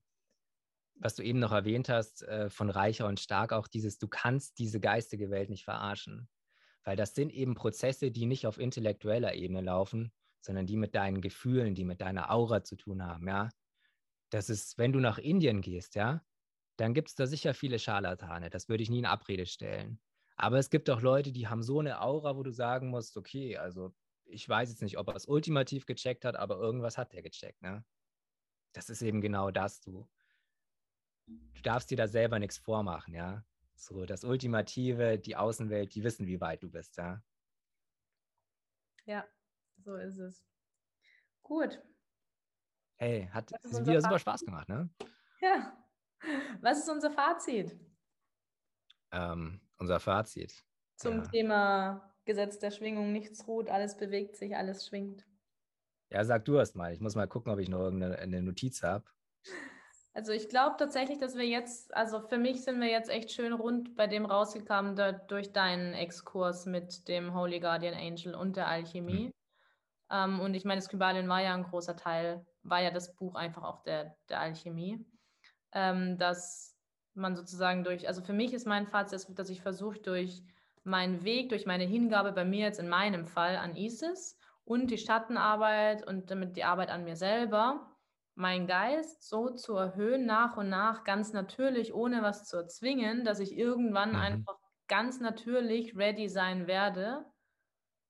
was 0.96 1.16
du 1.16 1.24
eben 1.24 1.40
noch 1.40 1.52
erwähnt 1.52 1.90
hast, 1.90 2.22
äh, 2.24 2.50
von 2.50 2.70
Reicher 2.70 3.08
und 3.08 3.20
Stark, 3.20 3.52
auch 3.52 3.68
dieses, 3.68 3.98
du 3.98 4.08
kannst 4.08 4.60
diese 4.60 4.80
geistige 4.80 5.32
Welt 5.32 5.50
nicht 5.50 5.66
verarschen. 5.66 6.30
Weil 6.84 6.96
das 6.96 7.16
sind 7.16 7.32
eben 7.32 7.56
Prozesse, 7.56 8.12
die 8.12 8.28
nicht 8.28 8.46
auf 8.46 8.60
intellektueller 8.60 9.34
Ebene 9.34 9.62
laufen, 9.62 10.14
sondern 10.44 10.66
die 10.66 10.78
mit 10.78 10.96
deinen 10.96 11.22
Gefühlen, 11.22 11.74
die 11.76 11.86
mit 11.86 12.02
deiner 12.02 12.32
Aura 12.32 12.64
zu 12.64 12.76
tun 12.76 13.04
haben, 13.04 13.28
ja. 13.28 13.50
Das 14.30 14.50
ist, 14.50 14.78
wenn 14.78 14.92
du 14.94 15.00
nach 15.00 15.18
Indien 15.18 15.62
gehst, 15.62 15.96
ja, 15.96 16.26
dann 16.78 16.94
gibt 16.94 17.10
es 17.10 17.16
da 17.16 17.28
sicher 17.28 17.54
viele 17.54 17.80
Scharlatane. 17.80 18.50
Das 18.50 18.68
würde 18.68 18.84
ich 18.84 18.90
nie 18.90 19.00
in 19.00 19.06
Abrede 19.06 19.46
stellen. 19.46 20.02
Aber 20.36 20.58
es 20.58 20.70
gibt 20.70 20.90
auch 20.90 21.02
Leute, 21.02 21.32
die 21.32 21.48
haben 21.48 21.64
so 21.64 21.80
eine 21.80 22.02
Aura, 22.02 22.36
wo 22.36 22.44
du 22.44 22.52
sagen 22.52 22.90
musst, 22.90 23.16
okay, 23.18 23.58
also 23.58 23.96
ich 24.26 24.48
weiß 24.50 24.70
jetzt 24.70 24.82
nicht, 24.82 24.98
ob 24.98 25.10
er 25.10 25.16
es 25.16 25.28
ultimativ 25.28 25.86
gecheckt 25.86 26.26
hat, 26.26 26.36
aber 26.36 26.58
irgendwas 26.58 26.98
hat 26.98 27.14
er 27.14 27.22
gecheckt, 27.22 27.62
ne? 27.62 27.86
Das 28.74 28.90
ist 28.90 29.04
eben 29.04 29.22
genau 29.22 29.52
das, 29.52 29.82
du. 29.82 30.10
Du 31.28 31.62
darfst 31.62 31.92
dir 31.92 31.98
da 31.98 32.08
selber 32.08 32.40
nichts 32.40 32.58
vormachen, 32.58 33.14
ja. 33.14 33.46
So, 33.76 34.06
das 34.06 34.24
Ultimative, 34.24 35.20
die 35.20 35.36
Außenwelt, 35.36 35.94
die 35.94 36.04
wissen, 36.04 36.26
wie 36.28 36.42
weit 36.42 36.64
du 36.64 36.70
bist, 36.72 36.98
ja. 36.98 37.24
Ja, 39.06 39.28
so 39.78 39.96
ist 39.96 40.18
es. 40.18 40.44
Gut. 41.42 41.82
Hey, 42.98 43.30
hat 43.32 43.52
wieder 43.52 44.02
super 44.02 44.20
Spaß 44.20 44.46
gemacht, 44.46 44.70
ne? 44.70 44.90
Ja. 45.42 45.78
Was 46.62 46.80
ist 46.80 46.90
unser 46.90 47.12
Fazit? 47.12 47.78
Ähm, 49.12 49.60
unser 49.78 50.00
Fazit. 50.00 50.64
Zum 50.96 51.18
ja. 51.18 51.24
Thema 51.24 52.14
Gesetz 52.26 52.60
der 52.60 52.72
Schwingung, 52.72 53.12
nichts 53.12 53.48
ruht, 53.48 53.70
alles 53.70 53.98
bewegt 53.98 54.38
sich, 54.38 54.56
alles 54.56 54.88
schwingt. 54.88 55.26
Ja, 56.10 56.24
sag 56.24 56.46
du 56.46 56.56
erst 56.56 56.76
mal. 56.76 56.94
Ich 56.94 57.02
muss 57.02 57.16
mal 57.16 57.28
gucken, 57.28 57.52
ob 57.52 57.60
ich 57.60 57.70
noch 57.70 57.80
irgendeine 57.80 58.42
Notiz 58.42 58.84
habe. 58.84 59.06
Also 60.16 60.32
ich 60.32 60.48
glaube 60.48 60.76
tatsächlich, 60.78 61.18
dass 61.18 61.36
wir 61.36 61.48
jetzt, 61.48 61.92
also 61.96 62.22
für 62.22 62.38
mich 62.38 62.62
sind 62.62 62.80
wir 62.80 62.88
jetzt 62.88 63.10
echt 63.10 63.32
schön 63.32 63.52
rund 63.52 63.96
bei 63.96 64.06
dem 64.06 64.28
rausgekommen 64.28 64.96
da, 64.96 65.12
durch 65.12 65.52
deinen 65.54 65.96
Exkurs 65.96 66.68
mit 66.68 67.08
dem 67.08 67.34
Holy 67.34 67.60
Guardian 67.60 67.96
Angel 67.96 68.36
und 68.36 68.56
der 68.56 68.68
Alchemie. 68.68 69.26
Hm. 69.26 69.34
Ähm, 70.14 70.40
und 70.40 70.54
ich 70.54 70.64
meine, 70.64 70.80
das 70.80 70.88
Kybalien 70.88 71.28
war 71.28 71.42
ja 71.42 71.54
ein 71.54 71.64
großer 71.64 71.98
Teil, 71.98 72.46
war 72.62 72.82
ja 72.82 72.92
das 72.92 73.16
Buch 73.16 73.36
einfach 73.36 73.64
auch 73.64 73.84
der, 73.84 74.16
der 74.30 74.40
Alchemie. 74.40 75.06
Ähm, 75.74 76.18
dass 76.18 76.78
man 77.16 77.36
sozusagen 77.36 77.84
durch, 77.84 78.08
also 78.08 78.22
für 78.22 78.34
mich 78.34 78.54
ist 78.54 78.68
mein 78.68 78.88
Fazit, 78.88 79.28
dass 79.38 79.50
ich 79.50 79.62
versuche, 79.62 80.00
durch 80.00 80.44
mein 80.84 81.24
Weg 81.24 81.50
durch 81.50 81.66
meine 81.66 81.86
Hingabe 81.86 82.32
bei 82.32 82.46
mir 82.46 82.66
jetzt 82.66 82.80
in 82.80 82.90
meinem 82.90 83.26
Fall 83.26 83.58
an 83.58 83.76
Isis 83.76 84.38
und 84.66 84.92
die 84.92 84.98
Schattenarbeit 84.98 86.06
und 86.06 86.30
damit 86.30 86.56
die 86.56 86.64
Arbeit 86.64 86.90
an 86.90 87.04
mir 87.04 87.16
selber, 87.16 87.90
meinen 88.36 88.68
Geist 88.68 89.28
so 89.28 89.50
zu 89.52 89.76
erhöhen, 89.76 90.26
nach 90.26 90.58
und 90.58 90.70
nach, 90.70 91.04
ganz 91.04 91.34
natürlich, 91.34 91.94
ohne 91.94 92.24
was 92.24 92.46
zu 92.46 92.58
erzwingen, 92.58 93.24
dass 93.24 93.40
ich 93.40 93.58
irgendwann 93.58 94.12
mhm. 94.12 94.16
einfach 94.18 94.58
ganz 94.88 95.20
natürlich 95.20 95.96
ready 95.96 96.28
sein 96.28 96.68
werde, 96.68 97.26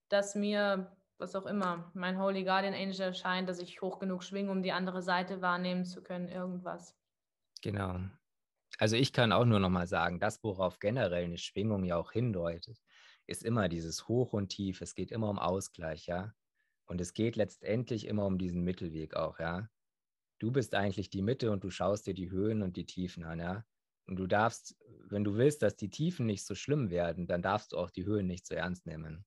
dass 0.10 0.36
mir, 0.36 0.96
was 1.18 1.36
auch 1.36 1.46
immer, 1.46 1.92
mein 1.94 2.20
Holy 2.20 2.44
Guardian 2.44 2.74
Angel 2.74 3.02
erscheint, 3.02 3.48
dass 3.48 3.60
ich 3.60 3.82
hoch 3.82 4.00
genug 4.00 4.24
schwinge, 4.24 4.52
um 4.52 4.64
die 4.64 4.72
andere 4.72 5.02
Seite 5.02 5.42
wahrnehmen 5.42 5.86
zu 5.86 6.04
können, 6.04 6.28
irgendwas. 6.28 6.96
Genau. 7.62 8.00
Also 8.80 8.96
ich 8.96 9.14
kann 9.14 9.32
auch 9.32 9.46
nur 9.46 9.60
noch 9.60 9.70
mal 9.70 9.88
sagen, 9.88 10.20
das, 10.20 10.44
worauf 10.44 10.80
generell 10.80 11.26
eine 11.26 11.38
Schwingung 11.38 11.84
ja 11.84 11.96
auch 11.98 12.12
hindeutet, 12.12 12.82
ist 13.28 13.44
immer 13.44 13.70
dieses 13.70 14.08
Hoch 14.08 14.34
und 14.34 14.50
Tief. 14.50 14.82
Es 14.82 14.96
geht 14.96 15.12
immer 15.12 15.30
um 15.30 15.40
Ausgleich, 15.40 16.08
ja. 16.08 16.34
Und 16.86 17.00
es 17.00 17.14
geht 17.14 17.36
letztendlich 17.36 18.08
immer 18.08 18.26
um 18.26 18.38
diesen 18.38 18.62
Mittelweg 18.64 19.16
auch, 19.16 19.40
ja. 19.40 19.70
Du 20.40 20.52
bist 20.52 20.76
eigentlich 20.76 21.10
die 21.10 21.22
Mitte 21.22 21.52
und 21.52 21.64
du 21.64 21.70
schaust 21.70 22.08
dir 22.08 22.14
die 22.14 22.32
Höhen 22.32 22.62
und 22.62 22.76
die 22.76 22.86
Tiefen 22.86 23.24
an, 23.24 23.40
ja. 23.40 23.64
Und 24.06 24.18
du 24.18 24.28
darfst, 24.28 24.76
wenn 25.08 25.24
du 25.24 25.36
willst, 25.36 25.62
dass 25.62 25.78
die 25.78 25.90
Tiefen 25.90 26.26
nicht 26.26 26.46
so 26.46 26.56
schlimm 26.56 26.90
werden, 26.90 27.28
dann 27.28 27.42
darfst 27.42 27.72
du 27.72 27.78
auch 27.78 27.90
die 27.90 28.06
Höhen 28.06 28.28
nicht 28.28 28.46
so 28.46 28.56
ernst 28.56 28.86
nehmen. 28.86 29.26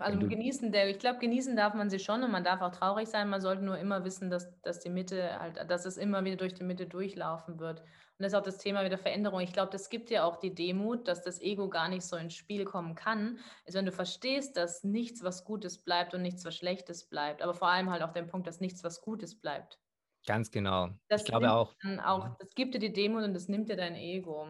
Also 0.00 0.18
genießen, 0.18 0.72
der, 0.72 0.88
ich 0.88 0.98
glaube, 0.98 1.18
genießen 1.18 1.56
darf 1.56 1.74
man 1.74 1.90
sie 1.90 1.98
schon 1.98 2.22
und 2.22 2.30
man 2.30 2.44
darf 2.44 2.60
auch 2.60 2.70
traurig 2.70 3.08
sein. 3.08 3.28
Man 3.28 3.40
sollte 3.40 3.64
nur 3.64 3.78
immer 3.78 4.04
wissen, 4.04 4.30
dass, 4.30 4.60
dass 4.62 4.80
die 4.80 4.90
Mitte 4.90 5.38
halt, 5.38 5.70
dass 5.70 5.84
es 5.84 5.96
immer 5.96 6.24
wieder 6.24 6.36
durch 6.36 6.54
die 6.54 6.64
Mitte 6.64 6.86
durchlaufen 6.86 7.58
wird. 7.58 7.80
Und 7.80 8.22
das 8.22 8.32
ist 8.32 8.38
auch 8.38 8.42
das 8.42 8.58
Thema 8.58 8.84
wieder 8.84 8.98
Veränderung. 8.98 9.40
Ich 9.40 9.52
glaube, 9.52 9.72
das 9.72 9.90
gibt 9.90 10.10
ja 10.10 10.24
auch 10.24 10.36
die 10.36 10.54
Demut, 10.54 11.08
dass 11.08 11.22
das 11.22 11.40
Ego 11.40 11.68
gar 11.68 11.88
nicht 11.88 12.02
so 12.02 12.16
ins 12.16 12.34
Spiel 12.34 12.64
kommen 12.64 12.94
kann. 12.94 13.38
Ist, 13.64 13.74
wenn 13.74 13.86
du 13.86 13.92
verstehst, 13.92 14.56
dass 14.56 14.84
nichts 14.84 15.24
was 15.24 15.44
Gutes 15.44 15.78
bleibt 15.78 16.14
und 16.14 16.22
nichts 16.22 16.44
was 16.44 16.54
Schlechtes 16.54 17.08
bleibt. 17.08 17.42
Aber 17.42 17.54
vor 17.54 17.68
allem 17.68 17.90
halt 17.90 18.02
auch 18.02 18.12
den 18.12 18.28
Punkt, 18.28 18.46
dass 18.46 18.60
nichts 18.60 18.84
was 18.84 19.00
Gutes 19.00 19.40
bleibt. 19.40 19.80
Ganz 20.26 20.50
genau. 20.50 20.90
Das 21.08 21.22
ich 21.22 21.26
glaube 21.26 21.52
auch, 21.52 21.74
auch. 22.04 22.36
Das 22.38 22.54
gibt 22.54 22.74
dir 22.74 22.78
die 22.78 22.92
Demut 22.92 23.24
und 23.24 23.34
das 23.34 23.48
nimmt 23.48 23.68
dir 23.68 23.76
dein 23.76 23.94
Ego. 23.94 24.46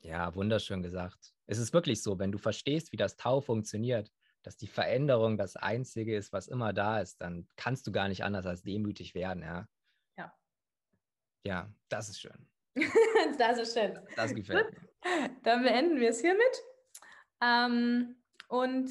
Ja, 0.00 0.34
wunderschön 0.34 0.82
gesagt. 0.82 1.32
Es 1.46 1.58
ist 1.58 1.72
wirklich 1.72 2.02
so, 2.02 2.18
wenn 2.18 2.32
du 2.32 2.38
verstehst, 2.38 2.90
wie 2.92 2.96
das 2.96 3.16
Tau 3.16 3.40
funktioniert, 3.40 4.10
dass 4.42 4.56
die 4.56 4.66
Veränderung 4.66 5.36
das 5.36 5.56
Einzige 5.56 6.16
ist, 6.16 6.32
was 6.32 6.48
immer 6.48 6.72
da 6.72 7.00
ist, 7.00 7.20
dann 7.20 7.48
kannst 7.56 7.86
du 7.86 7.92
gar 7.92 8.08
nicht 8.08 8.24
anders 8.24 8.46
als 8.46 8.62
demütig 8.62 9.14
werden, 9.14 9.42
ja. 9.42 9.68
Ja. 10.16 10.34
Ja, 11.44 11.74
das 11.88 12.08
ist 12.08 12.20
schön. 12.20 12.48
das 13.38 13.58
ist 13.58 13.78
schön. 13.78 13.98
Das 14.16 14.34
gefällt 14.34 14.68
Gut. 14.68 14.82
mir. 14.82 15.36
Dann 15.42 15.62
beenden 15.62 16.00
wir 16.00 16.10
es 16.10 16.20
hiermit 16.20 16.62
ähm, 17.42 18.16
und 18.48 18.90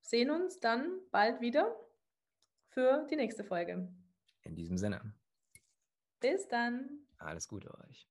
sehen 0.00 0.30
uns 0.30 0.60
dann 0.60 1.00
bald 1.10 1.40
wieder 1.40 1.74
für 2.68 3.06
die 3.10 3.16
nächste 3.16 3.44
Folge. 3.44 3.88
In 4.42 4.54
diesem 4.54 4.78
Sinne. 4.78 5.14
Bis 6.20 6.46
dann. 6.48 7.06
Alles 7.18 7.48
Gute 7.48 7.72
euch. 7.78 8.08